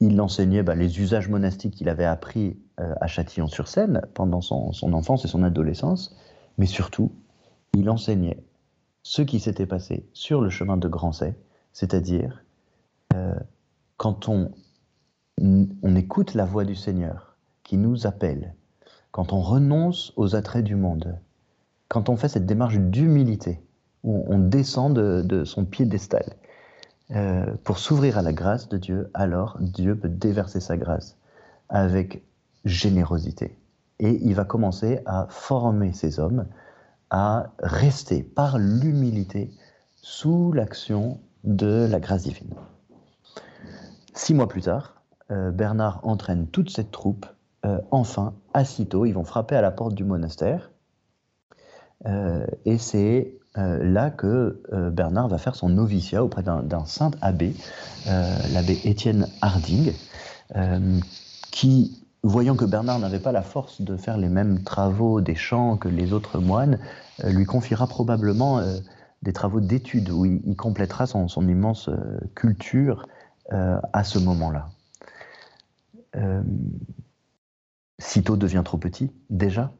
il 0.00 0.20
enseignait 0.20 0.62
bah, 0.62 0.74
les 0.74 1.00
usages 1.00 1.28
monastiques 1.28 1.74
qu'il 1.74 1.88
avait 1.88 2.04
appris 2.04 2.58
euh, 2.80 2.94
à 3.00 3.06
Châtillon-sur-Seine 3.06 4.02
pendant 4.14 4.40
son, 4.40 4.72
enfance 4.92 5.24
et 5.24 5.28
son 5.28 5.42
adolescence, 5.42 6.14
mais 6.58 6.66
surtout, 6.66 7.12
il 7.74 7.88
enseignait 7.88 8.42
ce 9.02 9.22
qui 9.22 9.40
s'était 9.40 9.66
passé 9.66 10.08
sur 10.12 10.40
le 10.40 10.50
chemin 10.50 10.76
de 10.76 10.88
Grancey, 10.88 11.34
c'est-à-dire 11.72 12.44
euh, 13.14 13.34
quand 13.96 14.28
on 14.28 14.50
écoute 15.96 16.34
la 16.34 16.44
voix 16.44 16.64
du 16.64 16.74
Seigneur 16.74 17.25
qui 17.66 17.76
nous 17.76 18.06
appelle, 18.06 18.54
quand 19.10 19.32
on 19.32 19.40
renonce 19.40 20.12
aux 20.16 20.36
attraits 20.36 20.64
du 20.64 20.76
monde, 20.76 21.18
quand 21.88 22.08
on 22.08 22.16
fait 22.16 22.28
cette 22.28 22.46
démarche 22.46 22.78
d'humilité, 22.78 23.60
où 24.04 24.24
on 24.28 24.38
descend 24.38 24.94
de, 24.94 25.44
son 25.44 25.64
piédestal, 25.64 26.36
euh, 27.10 27.44
pour 27.64 27.78
s'ouvrir 27.78 28.18
à 28.18 28.22
la 28.22 28.32
grâce 28.32 28.68
de 28.68 28.78
Dieu, 28.78 29.10
alors 29.14 29.58
Dieu 29.60 29.96
peut 29.96 30.08
déverser 30.08 30.60
sa 30.60 30.76
grâce 30.76 31.16
avec 31.68 32.22
générosité. 32.64 33.58
Et 33.98 34.20
il 34.22 34.34
va 34.34 34.44
commencer 34.44 35.00
à 35.04 35.26
former 35.28 35.92
ces 35.92 36.20
hommes 36.20 36.46
à 37.10 37.52
rester 37.58 38.22
par 38.22 38.58
l'humilité 38.58 39.50
sous 39.96 40.52
l'action 40.52 41.18
de 41.42 41.86
la 41.90 41.98
grâce 41.98 42.22
divine. 42.22 42.54
Six 44.14 44.34
mois 44.34 44.48
plus 44.48 44.62
tard, 44.62 45.02
euh, 45.32 45.50
Bernard 45.50 46.00
entraîne 46.04 46.46
toute 46.46 46.70
cette 46.70 46.92
troupe 46.92 47.26
euh, 47.66 47.78
enfin 47.90 48.34
à 48.54 48.64
Cîteaux. 48.64 49.04
Ils 49.04 49.12
vont 49.12 49.24
frapper 49.24 49.56
à 49.56 49.60
la 49.60 49.70
porte 49.70 49.94
du 49.94 50.04
monastère. 50.04 50.70
et 52.64 52.78
c'est 52.78 53.36
euh, 53.58 53.82
là 53.82 54.10
que 54.10 54.60
euh, 54.72 54.90
Bernard 54.90 55.28
va 55.28 55.38
faire 55.38 55.54
son 55.54 55.70
noviciat 55.70 56.22
auprès 56.22 56.42
d'un 56.42 56.84
saint 56.84 57.10
abbé, 57.22 57.54
euh, 58.06 58.36
l'abbé 58.52 58.78
Étienne 58.84 59.28
Harding, 59.40 59.92
qui, 61.50 62.04
voyant 62.22 62.54
que 62.54 62.64
Bernard 62.64 62.98
n'avait 62.98 63.18
pas 63.18 63.32
la 63.32 63.42
force 63.42 63.80
de 63.80 63.96
faire 63.96 64.18
les 64.18 64.28
mêmes 64.28 64.62
travaux 64.62 65.20
des 65.20 65.34
champs 65.34 65.76
que 65.76 65.88
les 65.88 66.12
autres 66.12 66.38
moines, 66.38 66.78
lui 67.24 67.46
confiera 67.46 67.86
probablement 67.88 68.60
des 69.22 69.32
travaux 69.32 69.60
d'études 69.60 70.10
où 70.10 70.24
il, 70.24 70.54
complétera 70.54 71.06
son, 71.06 71.26
immense 71.48 71.90
culture 72.36 73.08
à 73.50 74.04
ce 74.04 74.20
moment-là. 74.20 74.68
Cîteaux 77.98 78.36
devient 78.36 78.62
trop 78.64 78.78
petit, 78.78 79.12
déjà. 79.30 79.72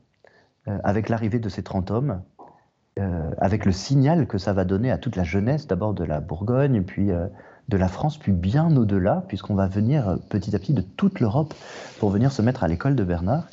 avec 0.67 1.09
l'arrivée 1.09 1.39
de 1.39 1.49
ces 1.49 1.63
30 1.63 1.91
hommes, 1.93 2.23
euh, 2.99 3.31
avec 3.37 3.67
le 3.67 3.73
signal 3.73 4.27
que 4.27 4.39
ça 4.39 4.55
va 4.55 4.65
donner 4.65 4.91
à 4.91 4.97
toute 4.97 5.17
la 5.17 5.25
jeunesse, 5.25 5.67
d'abord 5.67 5.93
de 5.93 6.03
la 6.03 6.21
Bourgogne, 6.21 6.83
puis 6.83 7.11
euh, 7.11 7.27
de 7.69 7.77
la 7.77 7.89
France, 7.89 8.17
puis 8.17 8.33
bien 8.33 8.75
au-delà, 8.75 9.23
puisqu'on 9.29 9.55
va 9.55 9.67
venir 9.69 10.09
euh, 10.09 10.17
petit 10.31 10.57
à 10.57 10.59
petit 10.59 10.73
de 10.73 10.81
toute 10.81 11.21
l'Europe 11.21 11.53
pour 12.01 12.09
venir 12.09 12.33
se 12.33 12.41
mettre 12.41 12.65
à 12.65 12.69
l'école 12.69 12.97
de 12.97 13.05
Bernard, 13.05 13.49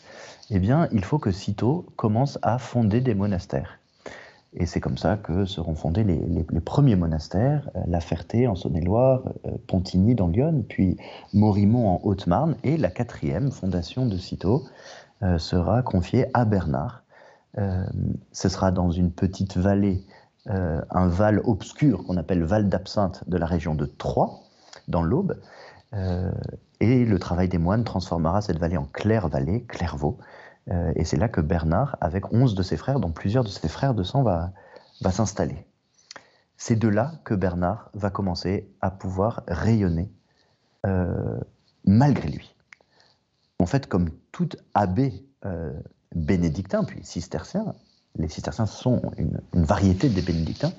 eh 0.49 0.59
bien, 0.59 0.87
il 0.93 1.03
faut 1.03 1.19
que 1.19 1.31
Cîteaux 1.31 1.85
commence 1.97 2.39
à 2.41 2.57
fonder 2.57 3.01
des 3.01 3.15
monastères. 3.15 3.79
Et 4.55 4.65
c'est 4.65 4.79
comme 4.79 4.97
ça 4.97 5.17
que 5.17 5.45
seront 5.45 5.75
fondés 5.75 6.03
les, 6.03 6.43
premiers 6.61 6.95
monastères, 6.95 7.69
La 7.87 7.99
Ferté 7.99 8.47
en 8.47 8.55
Saône-et-Loire, 8.55 9.23
Pontigny 9.67 10.13
dans 10.13 10.27
Lyon, 10.27 10.63
puis 10.67 10.97
Morimont 11.33 11.89
en 11.89 12.01
Haute-Marne, 12.03 12.55
et 12.63 12.77
la 12.77 12.91
quatrième 12.91 13.51
fondation 13.51 14.05
de 14.05 14.17
Cîteaux 14.17 14.63
sera 15.37 15.81
confiée 15.81 16.27
à 16.35 16.45
Bernard, 16.45 17.03
euh, 17.57 17.85
ce 18.31 18.49
sera 18.49 18.71
dans 18.71 18.91
une 18.91 19.11
petite 19.11 19.57
vallée, 19.57 20.03
euh, 20.47 20.81
un 20.89 21.07
val 21.07 21.39
obscur 21.43 22.03
qu'on 22.03 22.17
appelle 22.17 22.43
Val 22.43 22.67
d'Absinthe 22.67 23.23
de 23.29 23.37
la 23.37 23.45
région 23.45 23.75
de 23.75 23.85
Troyes, 23.85 24.39
dans 24.87 25.03
l'Aube. 25.03 25.39
Euh, 25.93 26.31
et 26.79 27.05
le 27.05 27.19
travail 27.19 27.47
des 27.47 27.59
moines 27.59 27.83
transformera 27.83 28.41
cette 28.41 28.57
vallée 28.57 28.77
en 28.77 28.85
claire 28.85 29.29
vallée, 29.29 29.63
Clairvaux. 29.63 30.17
Et 30.95 31.03
c'est 31.03 31.17
là 31.17 31.27
que 31.27 31.41
Bernard, 31.41 31.97
avec 31.99 32.31
onze 32.31 32.55
de 32.55 32.63
ses 32.63 32.77
frères, 32.77 32.99
dont 32.99 33.11
plusieurs 33.11 33.43
de 33.43 33.49
ses 33.49 33.67
frères 33.67 33.93
de 33.93 34.03
sang, 34.03 34.23
va, 34.23 34.51
va 35.01 35.11
s'installer. 35.11 35.65
C'est 36.55 36.77
de 36.77 36.87
là 36.87 37.13
que 37.25 37.33
Bernard 37.33 37.89
va 37.93 38.09
commencer 38.09 38.69
à 38.79 38.89
pouvoir 38.89 39.43
rayonner 39.47 40.11
malgré 41.85 42.29
lui. 42.29 42.55
En 43.59 43.65
fait, 43.65 43.87
comme 43.87 44.09
tout 44.31 44.49
abbé 44.73 45.25
bénédictins, 46.15 46.83
puis 46.83 46.99
cisterciens. 47.03 47.73
Les 48.15 48.27
cisterciens 48.27 48.65
sont 48.65 49.01
une, 49.17 49.39
variété 49.53 50.09
des 50.09 50.21
bénédictins. 50.21 50.71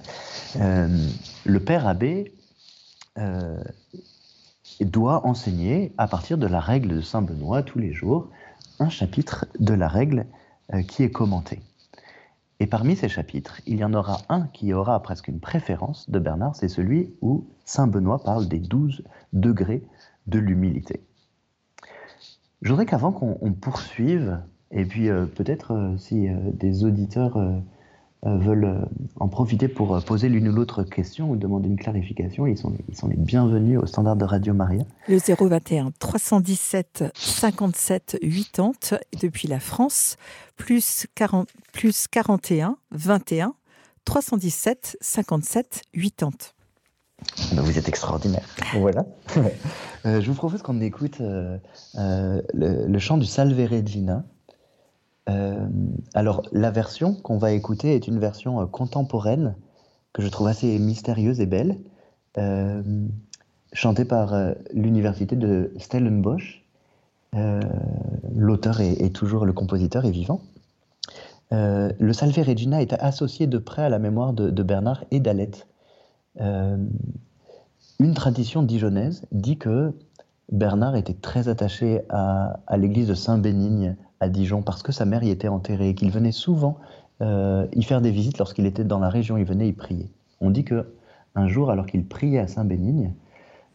Euh, 0.57 1.09
le 1.45 1.61
père 1.61 1.87
abbé 1.89 2.33
euh, 3.19 3.63
doit 4.81 5.27
enseigner, 5.27 5.93
à 5.99 6.07
partir 6.07 6.39
de 6.39 6.47
la 6.47 6.61
règle 6.61 6.97
de 6.97 7.01
Saint 7.01 7.23
Benoît, 7.23 7.63
tous 7.63 7.79
les 7.79 7.93
jours, 7.93 8.31
un 8.79 8.89
chapitre 8.89 9.47
de 9.59 9.75
la 9.75 9.89
règle 9.89 10.27
euh, 10.73 10.83
qui 10.83 11.03
est 11.03 11.11
commenté. 11.11 11.61
Et 12.61 12.67
parmi 12.67 12.97
ces 12.97 13.09
chapitres, 13.09 13.61
il 13.67 13.79
y 13.79 13.85
en 13.85 13.95
aura 13.95 14.19
un 14.29 14.47
qui 14.49 14.73
aura 14.73 15.03
presque 15.03 15.29
une 15.29 15.41
préférence 15.41 16.09
de 16.09 16.19
Bernard, 16.19 16.55
c'est 16.55 16.69
celui 16.69 17.15
où 17.21 17.47
Saint 17.65 17.87
Benoît 17.87 18.23
parle 18.23 18.49
des 18.49 18.61
douze 18.61 19.03
degrés 19.33 19.83
de 20.27 20.39
l'humilité. 20.39 21.03
Je 22.63 22.71
voudrais 22.71 22.87
qu'avant 22.87 23.13
qu'on 23.13 23.53
poursuive 23.53 24.41
et 24.71 24.85
puis 24.85 25.09
euh, 25.09 25.27
peut-être 25.27 25.73
euh, 25.73 25.97
si 25.99 26.29
des 26.53 26.85
auditeurs 26.85 27.37
veulent 28.25 28.87
en 29.21 29.29
profiter 29.29 29.69
pour 29.69 30.03
poser 30.05 30.29
l'une 30.29 30.49
ou 30.49 30.53
l'autre 30.53 30.83
question 30.83 31.31
ou 31.31 31.37
demander 31.37 31.69
une 31.69 31.77
clarification, 31.77 32.47
ils 32.47 32.57
sont, 32.57 32.73
ils 32.89 32.97
sont 32.97 33.09
les 33.09 33.17
bienvenus 33.17 33.79
au 33.79 33.87
standard 33.87 34.17
de 34.17 34.25
Radio 34.25 34.55
Maria. 34.55 34.85
Le 35.09 35.19
021 35.19 35.93
317 35.99 37.05
57 37.15 38.19
80 38.21 38.99
depuis 39.21 39.49
la 39.49 39.61
France, 39.61 40.17
plus, 40.57 41.07
40, 41.15 41.49
plus 41.73 42.07
41 42.09 42.77
21 42.93 43.55
317 44.05 44.97
57 45.01 45.83
80. 45.93 46.31
Vous 47.53 47.79
êtes 47.79 47.89
extraordinaire. 47.89 48.45
Voilà. 48.75 49.07
je 50.05 50.27
vous 50.27 50.35
propose 50.35 50.63
qu'on 50.63 50.81
écoute 50.81 51.21
le, 51.21 51.61
le, 52.53 52.99
chant 52.99 53.17
du 53.17 53.27
Salve 53.27 53.59
Regina 53.71 54.25
euh, 55.29 55.67
alors, 56.13 56.43
la 56.53 56.71
version 56.71 57.15
qu'on 57.15 57.39
va 57.39 57.53
écouter 57.53 57.95
est 57.95 58.07
une 58.07 58.19
version 58.19 58.61
euh, 58.61 58.67
contemporaine 58.67 59.55
que 60.13 60.23
je 60.23 60.29
trouve 60.29 60.49
assez 60.49 60.79
mystérieuse 60.79 61.41
et 61.41 61.47
belle, 61.47 61.79
euh, 62.39 62.83
chantée 63.73 64.05
par 64.05 64.37
l'université 64.73 65.35
de 65.35 65.73
Stellenbosch. 65.79 66.63
L'auteur 68.33 68.81
est, 68.81 69.13
toujours 69.13 69.45
le 69.45 69.53
compositeur 69.53 70.05
est 70.05 70.13
vivant. 70.13 70.41
le 71.51 72.13
Salve 72.13 72.39
Regina 72.47 72.81
est 72.81 72.93
associé 72.93 73.49
de 73.49 73.59
près 73.59 73.83
à 73.83 73.89
la 73.89 73.99
mémoire 73.99 74.33
de, 74.33 74.63
Bernard 74.63 75.05
et 75.11 75.19
d'Alette. 75.19 75.67
une 76.39 78.15
tradition 78.15 78.63
dijonnaise 78.63 79.27
dit 79.33 79.59
que 79.59 79.93
Bernard 80.53 80.95
était 80.95 81.15
très 81.15 81.49
attaché 81.49 82.03
à, 82.09 82.61
à 82.69 82.77
l'église 82.77 83.09
de 83.09 83.15
Saint-Bénigne 83.15 83.97
à 84.21 84.29
Dijon 84.29 84.63
parce 84.63 84.83
que 84.83 84.93
sa 84.93 85.05
mère 85.05 85.23
y 85.23 85.31
était 85.31 85.49
enterrée 85.49 85.91
et 85.91 85.95
qu'il 85.95 86.11
venait 86.11 86.33
souvent 86.33 86.79
euh, 87.21 87.67
y 87.73 87.83
faire 87.83 88.01
des 88.01 88.11
visites 88.11 88.39
lorsqu'il 88.39 88.67
était 88.67 88.85
dans 88.85 88.99
la 88.99 89.09
région, 89.09 89.37
il 89.37 89.45
venait 89.45 89.69
y 89.69 89.73
prier. 89.73 90.11
On 90.41 90.51
dit 90.51 90.65
que 90.65 90.95
un 91.35 91.49
jour, 91.49 91.71
alors 91.71 91.87
qu'il 91.87 92.05
priait 92.07 92.39
à 92.39 92.47
Saint-Bénigne, 92.47 93.13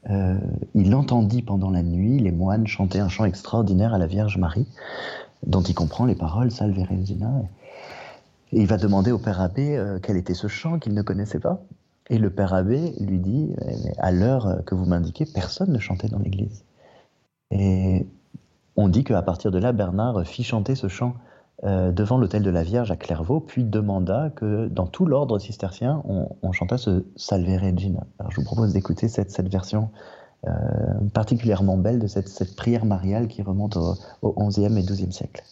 euh, 0.09 0.37
il 0.75 0.95
entendit 0.95 1.41
pendant 1.41 1.69
la 1.69 1.83
nuit 1.83 2.19
les 2.19 2.31
moines 2.31 2.67
chanter 2.67 2.99
un 2.99 3.09
chant 3.09 3.25
extraordinaire 3.25 3.93
à 3.93 3.97
la 3.97 4.07
Vierge 4.07 4.37
Marie, 4.37 4.67
dont 5.45 5.61
il 5.61 5.75
comprend 5.75 6.05
les 6.05 6.15
paroles 6.15 6.51
Salve 6.51 6.77
Regina. 6.77 7.31
Il 8.51 8.65
va 8.65 8.77
demander 8.77 9.11
au 9.11 9.19
père 9.19 9.41
abbé 9.41 9.77
euh, 9.77 9.99
quel 10.01 10.17
était 10.17 10.33
ce 10.33 10.47
chant 10.47 10.79
qu'il 10.79 10.93
ne 10.93 11.01
connaissait 11.01 11.39
pas. 11.39 11.61
Et 12.09 12.17
le 12.17 12.29
père 12.29 12.53
abbé 12.53 12.93
lui 12.99 13.19
dit, 13.19 13.53
à 13.99 14.11
l'heure 14.11 14.63
que 14.65 14.73
vous 14.73 14.85
m'indiquez, 14.85 15.25
personne 15.25 15.71
ne 15.71 15.77
chantait 15.77 16.07
dans 16.07 16.17
l'église. 16.17 16.63
Et 17.51 18.07
on 18.79 18.87
dit 18.87 19.03
qu'à 19.03 19.21
partir 19.21 19.51
de 19.51 19.59
là, 19.59 19.73
Bernard 19.73 20.25
fit 20.25 20.43
chanter 20.43 20.73
ce 20.73 20.87
chant 20.87 21.13
euh, 21.65 21.91
devant 21.91 22.17
l'hôtel 22.17 22.43
de 22.43 22.49
la 22.49 22.63
Vierge 22.63 22.91
à 22.91 22.95
Clairvaux, 22.95 23.41
puis 23.41 23.65
demanda 23.65 24.31
que 24.33 24.69
dans 24.69 24.87
tout 24.87 25.05
l'ordre 25.05 25.37
cistercien, 25.37 26.01
on, 26.05 26.51
chanta 26.53 26.77
ce 26.77 27.05
Salve 27.17 27.61
Regina. 27.61 28.05
Je 28.29 28.37
vous 28.37 28.45
propose 28.45 28.71
d'écouter 28.71 29.09
cette, 29.09 29.51
version 29.51 29.89
euh, 30.47 30.51
particulièrement 31.13 31.75
belle 31.75 31.99
de 31.99 32.07
cette, 32.07 32.29
cette, 32.29 32.55
prière 32.55 32.85
mariale 32.85 33.27
qui 33.27 33.41
remonte 33.41 33.75
au, 33.75 33.95
au 34.21 34.49
11e 34.49 34.77
et 34.77 34.83
12e 34.83 35.11
siècle. 35.11 35.43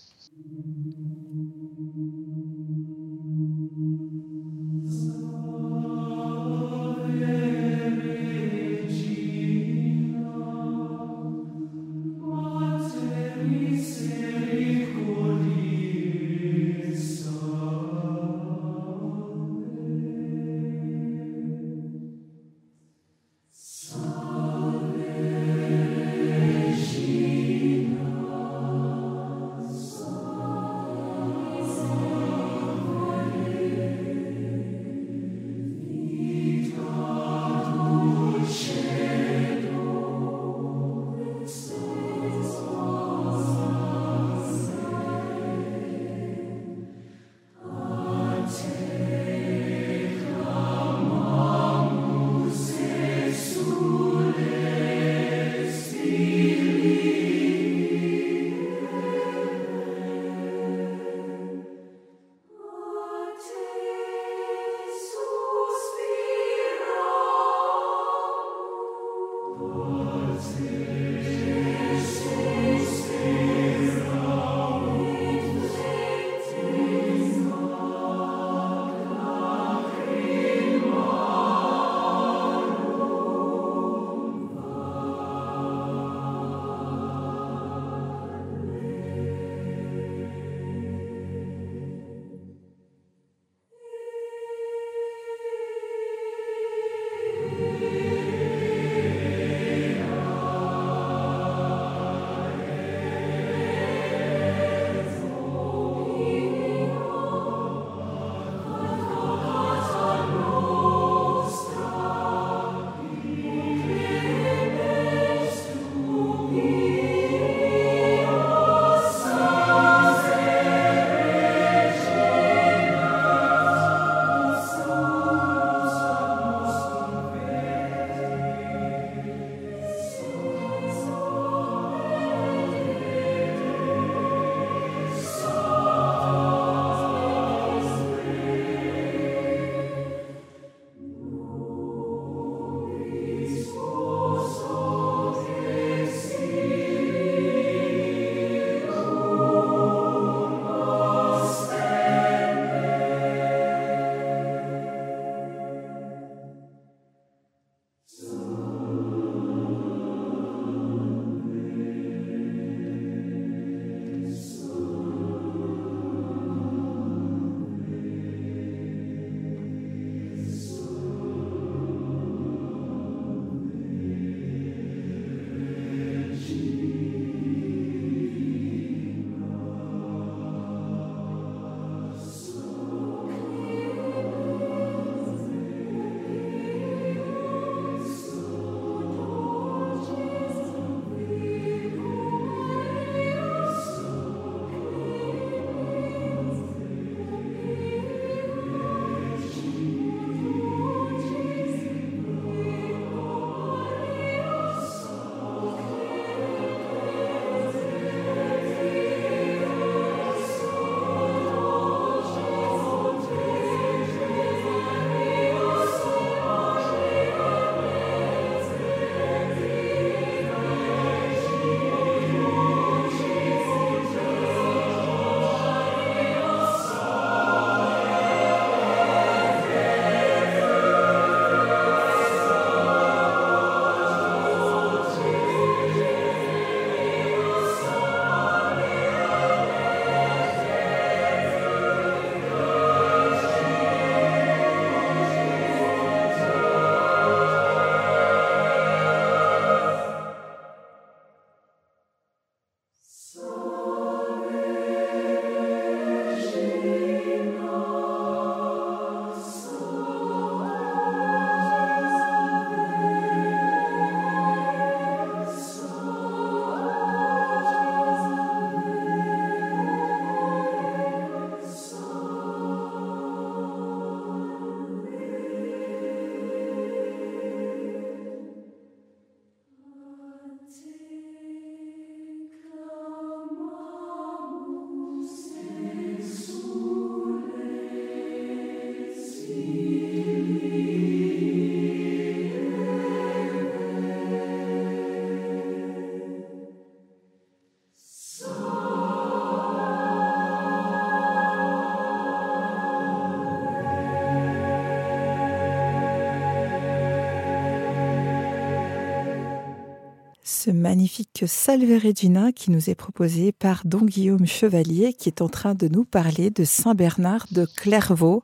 Ce 310.68 310.72
magnifique 310.72 311.46
Salve 311.48 311.98
Regina 312.04 312.52
qui 312.52 312.72
nous 312.72 312.90
est 312.90 312.96
proposé 312.96 313.54
par 313.54 313.84
Don 313.86 314.04
Guillaume 314.04 314.46
Chevalier 314.46 315.14
qui 315.14 315.30
est 315.30 315.42
en 315.42 315.48
train 315.48 315.76
de 315.76 315.88
nous 315.88 316.04
parler 316.04 316.50
de 316.50 316.66
Saint 316.66 316.94
Bernard 316.94 317.46
de 317.52 317.66
Clairvaux. 317.78 318.44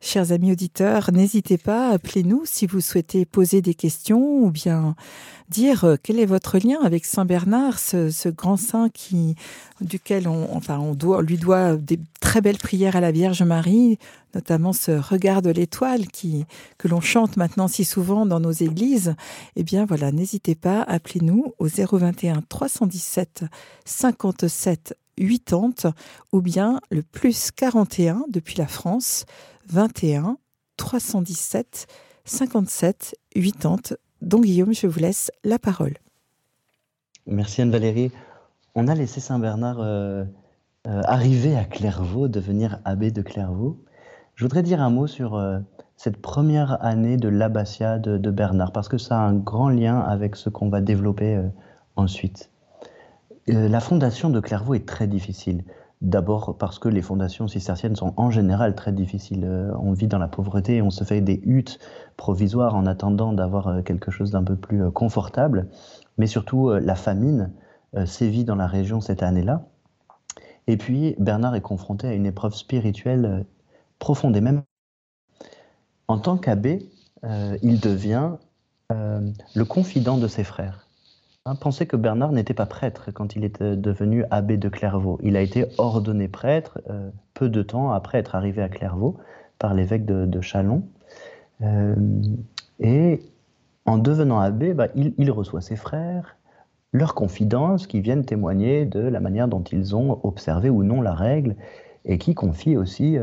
Chers 0.00 0.30
amis 0.30 0.52
auditeurs, 0.52 1.10
n'hésitez 1.12 1.58
pas, 1.58 1.90
appelez-nous 1.90 2.42
si 2.44 2.68
vous 2.68 2.80
souhaitez 2.80 3.24
poser 3.24 3.62
des 3.62 3.74
questions 3.74 4.44
ou 4.44 4.52
bien 4.52 4.94
dire 5.48 5.84
euh, 5.84 5.96
quel 6.00 6.18
est 6.18 6.26
votre 6.26 6.58
lien 6.58 6.78
avec 6.82 7.04
Saint 7.04 7.24
Bernard, 7.24 7.78
ce, 7.78 8.28
grand 8.28 8.56
saint 8.56 8.88
qui, 8.88 9.36
duquel 9.80 10.28
on, 10.28 10.54
enfin, 10.54 10.78
on, 10.78 10.94
doit, 10.94 11.22
lui 11.22 11.38
doit 11.38 11.76
des 11.76 11.98
très 12.20 12.40
belles 12.40 12.58
prières 12.58 12.96
à 12.96 13.00
la 13.00 13.12
Vierge 13.12 13.42
Marie, 13.42 13.98
notamment 14.34 14.72
ce 14.72 14.92
regard 14.92 15.42
de 15.42 15.50
l'étoile 15.50 16.06
qui, 16.08 16.44
que 16.78 16.88
l'on 16.88 17.00
chante 17.00 17.36
maintenant 17.36 17.68
si 17.68 17.84
souvent 17.84 18.26
dans 18.26 18.40
nos 18.40 18.52
églises. 18.52 19.14
Eh 19.56 19.62
bien 19.62 19.86
voilà, 19.86 20.12
n'hésitez 20.12 20.54
pas, 20.54 20.82
appelez-nous 20.82 21.54
au 21.58 21.66
021 21.66 22.42
317 22.42 23.44
57 23.84 24.96
80 25.18 25.92
ou 26.32 26.40
bien 26.40 26.80
le 26.90 27.02
plus 27.02 27.50
41 27.50 28.24
depuis 28.28 28.56
la 28.56 28.66
France 28.66 29.24
21 29.68 30.36
317 30.76 31.86
57 32.24 33.16
80 33.34 33.96
donc 34.22 34.44
Guillaume, 34.44 34.74
je 34.74 34.86
vous 34.86 34.98
laisse 34.98 35.30
la 35.44 35.58
parole. 35.58 35.94
Merci 37.26 37.62
Anne-Valérie. 37.62 38.10
On 38.74 38.88
a 38.88 38.94
laissé 38.94 39.20
Saint-Bernard 39.20 39.80
euh, 39.80 40.24
euh, 40.86 41.02
arriver 41.04 41.56
à 41.56 41.64
Clairvaux, 41.64 42.28
devenir 42.28 42.80
abbé 42.84 43.10
de 43.10 43.22
Clairvaux. 43.22 43.78
Je 44.34 44.44
voudrais 44.44 44.62
dire 44.62 44.80
un 44.80 44.90
mot 44.90 45.06
sur 45.06 45.34
euh, 45.34 45.58
cette 45.96 46.18
première 46.18 46.84
année 46.84 47.16
de 47.16 47.28
l'abbatiat 47.28 47.98
de, 47.98 48.18
de, 48.18 48.30
Bernard, 48.30 48.72
parce 48.72 48.88
que 48.88 48.98
ça 48.98 49.18
a 49.18 49.22
un 49.22 49.34
grand 49.34 49.68
lien 49.68 50.00
avec 50.00 50.36
ce 50.36 50.50
qu'on 50.50 50.68
va 50.68 50.80
développer 50.80 51.40
ensuite. 51.96 52.50
la 53.46 53.80
fondation 53.80 54.30
de 54.30 54.40
Clairvaux 54.40 54.74
est 54.74 54.86
très 54.86 55.06
difficile. 55.06 55.64
D'abord 56.02 56.58
parce 56.58 56.78
que 56.78 56.90
les 56.90 57.00
fondations 57.00 57.48
cisterciennes 57.48 57.96
sont 57.96 58.12
en 58.18 58.30
général 58.30 58.74
très 58.74 58.92
difficiles. 58.92 59.44
Euh, 59.44 59.72
on 59.80 59.92
vit 59.92 60.08
dans 60.08 60.18
la 60.18 60.28
pauvreté, 60.28 60.82
on 60.82 60.90
se 60.90 61.04
fait 61.04 61.22
des 61.22 61.40
huttes 61.44 61.78
provisoires 62.18 62.74
en 62.74 62.84
attendant 62.84 63.32
d'avoir 63.32 63.68
euh, 63.68 63.82
quelque 63.82 64.10
chose 64.10 64.30
d'un 64.30 64.42
peu 64.42 64.56
plus 64.56 64.82
euh, 64.82 64.90
confortable. 64.90 65.68
Mais 66.18 66.26
surtout, 66.26 66.70
la 66.70 66.94
famine 66.94 67.52
sévit 68.06 68.44
dans 68.44 68.56
la 68.56 68.66
région 68.66 69.02
cette 69.02 69.22
année-là. 69.22 69.66
Et 70.66 70.78
puis, 70.78 71.14
Bernard 71.18 71.54
est 71.54 71.60
confronté 71.60 72.06
à 72.08 72.14
une 72.14 72.24
épreuve 72.24 72.54
spirituelle 72.54 73.44
profonde 73.98 74.34
et 74.34 74.40
même. 74.40 74.62
En 76.08 76.18
tant 76.18 76.36
qu'abbé, 76.36 76.88
il 77.62 77.80
devient 77.80 78.32
le 78.90 79.64
confident 79.64 80.16
de 80.16 80.28
ses 80.28 80.44
frères. 80.44 80.86
Hein, 81.46 81.54
pensez 81.54 81.86
que 81.86 81.96
Bernard 81.96 82.32
n'était 82.32 82.54
pas 82.54 82.66
prêtre 82.66 83.12
quand 83.12 83.36
il 83.36 83.44
est 83.44 83.62
euh, 83.62 83.76
devenu 83.76 84.24
abbé 84.32 84.56
de 84.56 84.68
Clairvaux. 84.68 85.20
Il 85.22 85.36
a 85.36 85.40
été 85.40 85.66
ordonné 85.78 86.26
prêtre 86.26 86.80
euh, 86.90 87.08
peu 87.34 87.48
de 87.48 87.62
temps 87.62 87.92
après 87.92 88.18
être 88.18 88.34
arrivé 88.34 88.62
à 88.62 88.68
Clairvaux 88.68 89.16
par 89.60 89.72
l'évêque 89.72 90.04
de, 90.04 90.40
Chalon. 90.40 90.82
Euh, 91.62 91.94
et 92.80 93.22
en 93.84 93.96
devenant 93.96 94.40
abbé, 94.40 94.74
bah, 94.74 94.88
il, 94.96 95.30
reçoit 95.30 95.60
ses 95.60 95.76
frères, 95.76 96.36
leurs 96.92 97.14
confidences 97.14 97.86
qui 97.86 98.00
viennent 98.00 98.24
témoigner 98.24 98.84
de 98.84 98.98
la 98.98 99.20
manière 99.20 99.46
dont 99.46 99.62
ils 99.62 99.94
ont 99.94 100.18
observé 100.24 100.68
ou 100.68 100.82
non 100.82 101.00
la 101.00 101.14
règle 101.14 101.54
et 102.06 102.18
qui 102.18 102.34
confient 102.34 102.76
aussi 102.76 103.18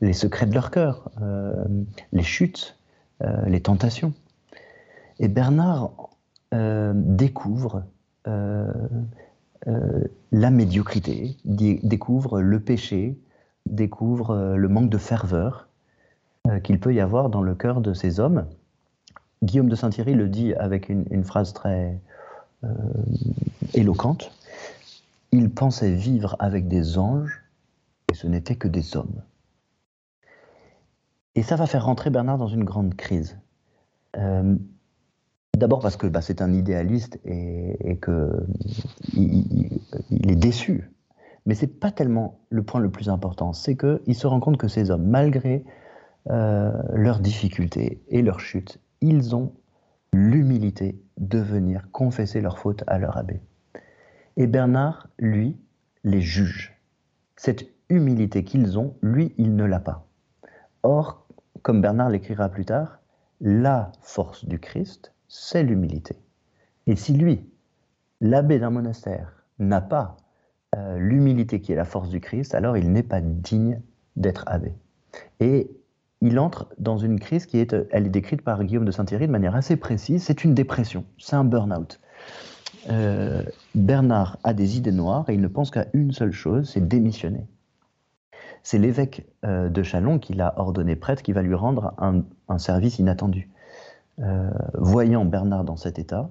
les 0.00 0.12
secrets 0.12 0.46
de 0.46 0.54
leur 0.54 0.70
cœur, 0.70 1.10
les 2.12 2.22
chutes, 2.22 2.78
les 3.46 3.60
tentations. 3.60 4.14
Et 5.18 5.28
Bernard, 5.28 5.90
euh, 6.52 6.92
découvre 6.94 7.84
euh, 8.28 8.70
euh, 9.68 10.04
la 10.32 10.50
médiocrité, 10.50 11.38
découvre 11.44 12.42
le 12.42 12.60
péché, 12.60 13.18
découvre 13.64 14.54
le 14.54 14.68
manque 14.68 14.90
de 14.90 14.98
ferveur 14.98 15.68
qu'il 16.62 16.78
peut 16.78 16.92
y 16.92 17.00
avoir 17.00 17.30
dans 17.30 17.40
le 17.40 17.54
cœur 17.54 17.80
de 17.80 17.94
ces 17.94 18.20
hommes. 18.20 18.44
Guillaume 19.42 19.68
de 19.68 19.76
Saint-Thierry 19.76 20.14
le 20.14 20.28
dit 20.28 20.52
avec 20.54 20.88
une, 20.88 21.24
phrase 21.24 21.52
très 21.52 22.00
éloquente. 23.72 24.32
Il 25.32 25.50
pensait 25.50 25.94
vivre 25.94 26.36
avec 26.38 26.68
des 26.68 26.98
anges 26.98 27.42
et 28.10 28.14
ce 28.14 28.26
n'était 28.26 28.56
que 28.56 28.68
des 28.68 28.96
hommes. 28.96 29.22
Et 31.34 31.42
ça 31.42 31.56
va 31.56 31.66
faire 31.66 31.86
rentrer 31.86 32.10
Bernard 32.10 32.38
dans 32.38 32.48
une 32.48 32.64
grande 32.64 32.94
crise. 32.94 33.38
D'abord 35.56 35.80
parce 35.80 35.96
que 35.96 36.06
bah, 36.06 36.22
c'est 36.22 36.42
un 36.42 36.52
idéaliste 36.52 37.20
et, 37.24 37.98
qu'il 38.02 39.80
il, 40.10 40.30
est 40.30 40.36
déçu. 40.36 40.90
Mais 41.46 41.54
c'est 41.54 41.78
pas 41.78 41.90
tellement 41.90 42.40
le 42.50 42.62
point 42.62 42.80
le 42.80 42.90
plus 42.90 43.08
important. 43.08 43.52
C'est 43.52 43.76
qu'il 43.76 44.14
se 44.14 44.26
rend 44.26 44.40
compte 44.40 44.56
que 44.56 44.68
ces 44.68 44.90
hommes, 44.90 45.06
malgré 45.06 45.64
euh, 46.30 46.72
leurs 46.94 47.20
difficultés 47.20 48.02
et 48.08 48.22
leurs 48.22 48.40
chutes, 48.40 48.80
ils 49.00 49.34
ont 49.34 49.52
l'humilité 50.12 51.00
de 51.18 51.38
venir 51.38 51.90
confesser 51.92 52.40
leurs 52.40 52.58
fautes 52.58 52.84
à 52.86 52.98
leur 52.98 53.16
abbé. 53.16 53.40
Et 54.36 54.46
Bernard, 54.46 55.08
lui, 55.18 55.56
les 56.04 56.20
juge. 56.20 56.78
Cette 57.36 57.66
humilité 57.88 58.44
qu'ils 58.44 58.78
ont, 58.78 58.94
lui, 59.02 59.34
il 59.36 59.54
ne 59.56 59.64
l'a 59.64 59.80
pas. 59.80 60.06
Or, 60.82 61.26
comme 61.62 61.80
Bernard 61.80 62.10
l'écrira 62.10 62.48
plus 62.48 62.64
tard, 62.64 63.00
la 63.40 63.92
force 64.00 64.44
du 64.44 64.58
Christ, 64.58 65.12
c'est 65.28 65.62
l'humilité. 65.62 66.16
Et 66.86 66.96
si 66.96 67.12
lui, 67.12 67.48
l'abbé 68.20 68.58
d'un 68.58 68.70
monastère, 68.70 69.44
n'a 69.58 69.80
pas 69.80 70.16
euh, 70.74 70.98
l'humilité 70.98 71.60
qui 71.60 71.72
est 71.72 71.76
la 71.76 71.84
force 71.84 72.08
du 72.08 72.20
Christ, 72.20 72.54
alors 72.54 72.76
il 72.76 72.90
n'est 72.90 73.02
pas 73.02 73.20
digne 73.20 73.80
d'être 74.16 74.44
abbé. 74.46 74.72
Et 75.40 75.70
il 76.20 76.38
entre 76.38 76.68
dans 76.78 76.96
une 76.98 77.20
crise 77.20 77.46
qui 77.46 77.58
est, 77.58 77.74
elle 77.90 78.06
est 78.06 78.10
décrite 78.10 78.42
par 78.42 78.64
Guillaume 78.64 78.84
de 78.84 78.90
Saint-Thierry 78.90 79.26
de 79.26 79.32
manière 79.32 79.56
assez 79.56 79.76
précise, 79.76 80.22
c'est 80.22 80.44
une 80.44 80.54
dépression, 80.54 81.04
c'est 81.18 81.36
un 81.36 81.44
burn-out. 81.44 82.00
Euh, 82.90 83.42
Bernard 83.74 84.38
a 84.42 84.54
des 84.54 84.76
idées 84.76 84.92
noires 84.92 85.28
et 85.28 85.34
il 85.34 85.40
ne 85.40 85.48
pense 85.48 85.70
qu'à 85.70 85.86
une 85.92 86.12
seule 86.12 86.32
chose, 86.32 86.68
c'est 86.70 86.86
démissionner. 86.86 87.46
C'est 88.62 88.78
l'évêque 88.78 89.26
euh, 89.44 89.68
de 89.68 89.82
Chalon 89.82 90.18
qui 90.18 90.34
l'a 90.34 90.54
ordonné 90.56 90.96
prêtre 90.96 91.22
qui 91.22 91.32
va 91.32 91.42
lui 91.42 91.54
rendre 91.54 91.94
un 91.98 92.58
service 92.58 92.98
inattendu. 92.98 93.50
Euh, 94.20 94.50
voyant 94.74 95.24
Bernard 95.24 95.64
dans 95.64 95.76
cet 95.76 95.98
état, 95.98 96.30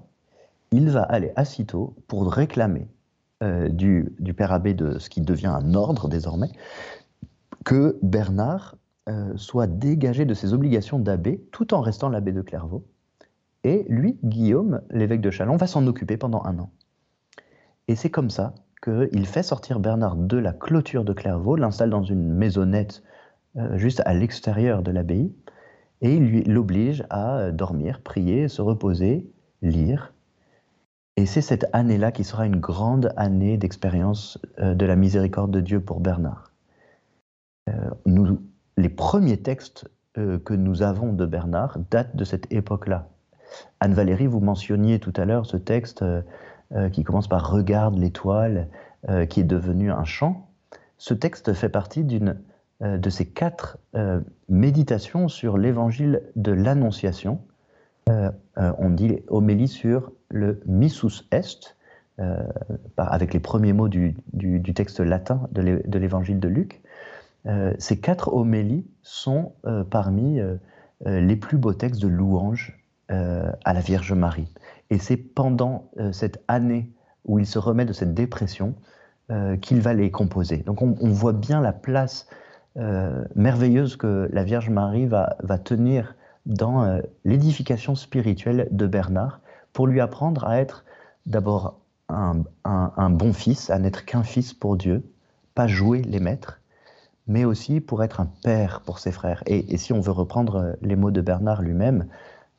il 0.70 0.88
va 0.90 1.02
aller 1.02 1.32
à 1.36 1.44
pour 2.06 2.32
réclamer 2.32 2.88
du, 3.70 4.14
père 4.36 4.52
abbé 4.52 4.72
de 4.72 5.00
ce 5.00 5.10
qui 5.10 5.20
devient 5.20 5.48
un 5.48 5.74
ordre 5.74 6.08
désormais, 6.08 6.50
que 7.64 7.98
Bernard 8.00 8.76
soit 9.34 9.66
dégagé 9.66 10.24
de 10.24 10.32
ses 10.32 10.52
obligations 10.52 11.00
d'abbé 11.00 11.44
tout 11.50 11.74
en 11.74 11.80
restant 11.80 12.08
l'abbé 12.08 12.30
de 12.30 12.40
Clairvaux. 12.40 12.84
Et 13.64 13.84
lui, 13.88 14.18
Guillaume, 14.24 14.82
l'évêque 14.90 15.20
de 15.20 15.30
Chalon, 15.30 15.56
va 15.56 15.66
s'en 15.66 15.86
occuper 15.86 16.16
pendant 16.16 16.42
un 16.44 16.58
an. 16.58 16.70
Et 17.88 17.96
c'est 17.96 18.10
comme 18.10 18.30
ça 18.30 18.54
qu'il 18.82 19.26
fait 19.26 19.42
sortir 19.42 19.78
Bernard 19.78 20.16
de 20.16 20.36
la 20.36 20.52
clôture 20.52 21.04
de 21.04 21.12
Clairvaux, 21.12 21.56
l'installe 21.56 21.90
dans 21.90 22.02
une 22.02 22.32
maisonnette 22.32 23.02
juste 23.74 24.02
à 24.06 24.14
l'extérieur 24.14 24.82
de 24.82 24.90
l'abbaye, 24.90 25.30
et 26.02 26.16
il 26.16 26.52
l'oblige 26.52 27.04
à 27.08 27.38
euh, 27.38 27.52
dormir, 27.52 28.02
prier, 28.02 28.48
se 28.48 28.60
reposer, 28.60 29.30
lire. 29.62 30.12
Et 31.16 31.26
c'est 31.26 31.40
cette 31.40 31.66
année-là 31.72 32.10
qui 32.12 32.24
sera 32.24 32.44
une 32.44 32.58
grande 32.58 33.12
année 33.16 33.56
d'expérience 33.56 34.38
euh, 34.58 34.74
de 34.74 34.84
la 34.84 34.96
miséricorde 34.96 35.52
de 35.52 35.60
Dieu 35.60 35.80
pour 35.80 36.00
Bernard. 36.00 36.50
Euh, 37.68 38.34
les 38.76 38.88
premiers 38.88 39.40
textes 39.40 39.88
que 40.14 40.52
nous 40.52 40.82
avons 40.82 41.14
de 41.14 41.24
Bernard 41.24 41.78
datent 41.90 42.16
de 42.16 42.24
cette 42.24 42.52
époque-là. 42.52 43.08
Anne-Valérie, 43.80 44.26
vous 44.26 44.40
mentionniez 44.40 44.98
tout 44.98 45.12
à 45.16 45.24
l'heure 45.24 45.46
ce 45.46 45.56
texte 45.56 46.04
qui 46.92 47.04
commence 47.04 47.28
par 47.28 47.50
Regarde 47.50 47.98
l'étoile, 47.98 48.68
qui 49.28 49.40
est 49.40 49.44
devenu 49.44 49.90
un 49.90 50.04
chant. 50.04 50.48
Ce 50.96 51.14
texte 51.14 51.52
fait 51.52 51.68
partie 51.68 52.04
d'une 52.04 52.36
euh, 52.82 52.98
de 52.98 53.10
ces 53.10 53.26
quatre 53.26 53.78
euh, 53.94 54.20
méditations 54.48 55.28
sur 55.28 55.56
l'évangile 55.56 56.22
de 56.36 56.52
l'Annonciation. 56.52 57.40
Euh, 58.08 58.30
on 58.56 58.90
dit 58.90 59.20
homélie 59.28 59.68
sur 59.68 60.10
le 60.30 60.60
missus 60.66 61.28
est, 61.30 61.76
avec 62.96 63.32
les 63.34 63.40
premiers 63.40 63.72
mots 63.72 63.88
du, 63.88 64.14
texte 64.74 65.00
latin 65.00 65.48
de 65.52 65.98
l'évangile 65.98 66.38
de 66.38 66.48
Luc. 66.48 66.82
ces 67.78 67.98
quatre 67.98 68.32
homélies 68.32 68.86
sont 69.02 69.52
parmi 69.90 70.40
les 71.04 71.36
plus 71.36 71.58
beaux 71.58 71.72
textes 71.72 72.00
de 72.00 72.08
louange 72.08 72.78
à 73.12 73.72
la 73.72 73.80
Vierge 73.80 74.12
Marie. 74.12 74.48
Et 74.90 74.98
c'est 74.98 75.16
pendant 75.16 75.90
cette 76.12 76.42
année 76.48 76.90
où 77.24 77.38
il 77.38 77.46
se 77.46 77.58
remet 77.58 77.84
de 77.84 77.92
cette 77.92 78.14
dépression 78.14 78.74
qu'il 79.60 79.80
va 79.80 79.94
les 79.94 80.10
composer. 80.10 80.58
Donc 80.58 80.82
on, 80.82 81.10
voit 81.10 81.32
bien 81.32 81.60
la 81.60 81.72
place 81.72 82.26
euh, 82.78 83.22
merveilleuse 83.34 83.96
que 83.96 84.30
la 84.32 84.44
Vierge 84.44 84.70
Marie 84.70 85.06
va, 85.06 85.36
tenir 85.62 86.14
dans 86.46 86.84
euh, 86.84 87.02
l'édification 87.24 87.94
spirituelle 87.94 88.66
de 88.70 88.86
Bernard 88.86 89.40
pour 89.74 89.86
lui 89.86 90.00
apprendre 90.00 90.44
à 90.46 90.58
être 90.58 90.84
d'abord 91.26 91.80
un, 92.08 93.10
bon 93.10 93.32
fils, 93.32 93.68
à 93.70 93.78
n'être 93.78 94.04
qu'un 94.04 94.22
fils 94.22 94.54
pour 94.54 94.76
Dieu, 94.76 95.02
pas 95.54 95.66
jouer 95.66 96.02
les 96.02 96.20
maîtres, 96.20 96.60
mais 97.26 97.44
aussi 97.44 97.80
pour 97.80 98.02
être 98.02 98.20
un 98.20 98.28
père 98.42 98.80
pour 98.80 98.98
ses 98.98 99.12
frères. 99.12 99.42
Et, 99.46 99.76
si 99.76 99.92
on 99.92 100.00
veut 100.00 100.12
reprendre 100.12 100.76
les 100.82 100.96
mots 100.96 101.10
de 101.10 101.20
Bernard 101.20 101.62
lui-même, 101.62 102.06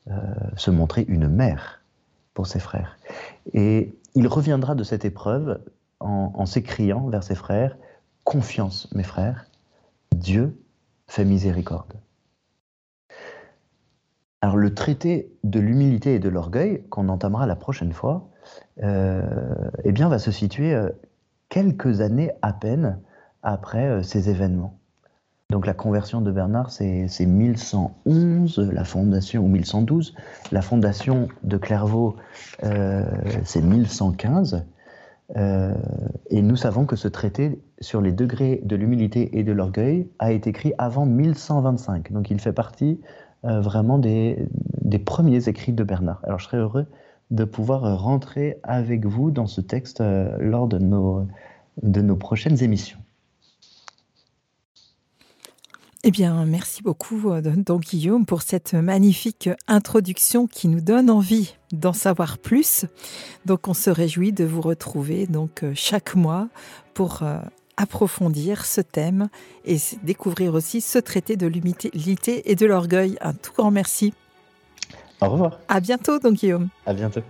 euh, 0.10 0.16
se 0.58 0.72
montrer 0.72 1.06
une 1.08 1.28
mère 1.28 1.82
pour 2.34 2.48
ses 2.48 2.60
frères. 2.60 2.98
Et 3.54 3.94
il 4.16 4.28
reviendra 4.28 4.76
de 4.76 4.84
cette 4.84 5.06
épreuve 5.06 5.62
en 6.00 6.46
s'écriant 6.46 7.08
vers 7.08 7.24
ses 7.24 7.36
frères, 7.36 7.78
Confiance, 8.26 8.90
mes 8.94 9.04
frères, 9.04 9.46
Dieu 10.14 10.58
fait 11.08 11.26
miséricorde. 11.26 11.94
Alors 14.42 14.58
le 14.58 14.74
traité 14.74 15.32
de 15.44 15.60
l'humilité 15.60 16.16
et 16.16 16.20
de 16.20 16.30
l'orgueil, 16.30 16.84
qu'on 16.90 17.08
entamera 17.10 17.46
la 17.46 17.56
prochaine 17.56 17.94
fois, 17.94 18.30
euh, 18.82 19.24
eh 19.84 19.92
bien, 19.92 20.10
va 20.10 20.20
se 20.20 20.32
situer 20.32 20.74
euh, 20.74 20.90
quelques 21.48 22.02
années 22.02 22.32
à 22.42 22.52
peine 22.52 23.00
après 23.42 24.04
ces 24.04 24.30
événements. 24.30 24.80
Donc 25.54 25.68
la 25.68 25.76
conversion 25.76 26.20
de 26.20 26.32
Bernard, 26.32 26.72
c'est 26.72 27.08
1111, 27.28 28.72
la 28.74 28.84
fondation, 28.84 29.46
ou 29.46 29.48
1112. 29.48 30.16
La 30.52 30.64
fondation 30.64 31.28
de 31.44 31.58
Clairvaux, 31.58 32.16
c'est 33.44 33.62
1115. 33.62 34.66
et 35.36 36.42
nous 36.42 36.56
savons 36.56 36.88
que 36.88 36.96
ce 36.96 37.08
traité 37.08 37.62
sur 37.82 38.02
les 38.02 38.12
degrés 38.12 38.62
de 38.64 38.76
l'humilité 38.76 39.38
et 39.38 39.44
de 39.44 39.52
l'orgueil 39.52 40.10
a 40.18 40.32
été 40.32 40.50
écrit 40.50 40.74
avant 40.80 41.06
1125. 41.06 42.12
Donc 42.12 42.32
il 42.32 42.42
fait 42.42 42.54
partie 42.54 43.00
euh, 43.46 43.62
vraiment 43.62 44.00
des, 44.00 44.48
premiers 45.06 45.50
écrits 45.50 45.74
de 45.74 45.84
Bernard. 45.84 46.20
Alors 46.24 46.40
je 46.40 46.46
serais 46.46 46.58
heureux 46.58 46.88
de 47.30 47.44
pouvoir 47.44 47.86
euh, 47.86 47.94
rentrer 47.94 48.58
avec 48.64 49.06
vous 49.06 49.30
dans 49.30 49.46
ce 49.46 49.62
texte 49.62 50.02
euh, 50.02 50.36
lors 50.40 50.68
de 50.68 50.80
nos, 50.80 51.28
de 51.84 52.02
nos 52.02 52.16
prochaines 52.16 52.64
émissions. 52.64 53.03
Eh 56.06 56.12
bien, 56.12 56.44
merci 56.46 56.84
beaucoup, 56.84 57.32
Don 57.42 57.80
Guillaume, 57.80 58.26
pour 58.26 58.42
cette 58.42 58.74
magnifique 58.74 59.50
introduction 59.68 60.48
qui 60.48 60.68
nous 60.68 60.82
donne 60.82 61.10
envie 61.10 61.56
d'en 61.72 61.94
savoir 61.94 62.38
plus. 62.40 62.86
Donc, 63.46 63.70
on 63.70 63.74
se 63.74 63.90
réjouit 63.90 64.34
de 64.34 64.44
vous 64.44 64.60
retrouver 64.60 65.28
donc 65.28 65.64
chaque 65.74 66.16
mois 66.16 66.50
pour 66.94 67.24
approfondir 67.78 68.66
ce 68.66 68.82
thème 68.82 69.30
et 69.64 69.78
découvrir 70.04 70.54
aussi 70.56 70.82
ce 70.82 71.00
traité 71.00 71.38
de 71.38 71.48
l'humilité 71.48 72.52
et 72.52 72.56
de 72.56 72.66
l'orgueil. 72.66 73.18
Un 73.22 73.34
tout 73.34 73.54
grand 73.56 73.72
merci. 73.72 74.14
Au 75.22 75.30
revoir. 75.30 75.60
À 75.70 75.80
bientôt, 75.80 76.20
donc 76.20 76.34
Guillaume. 76.34 76.68
À 76.86 76.94
bientôt. 76.94 77.22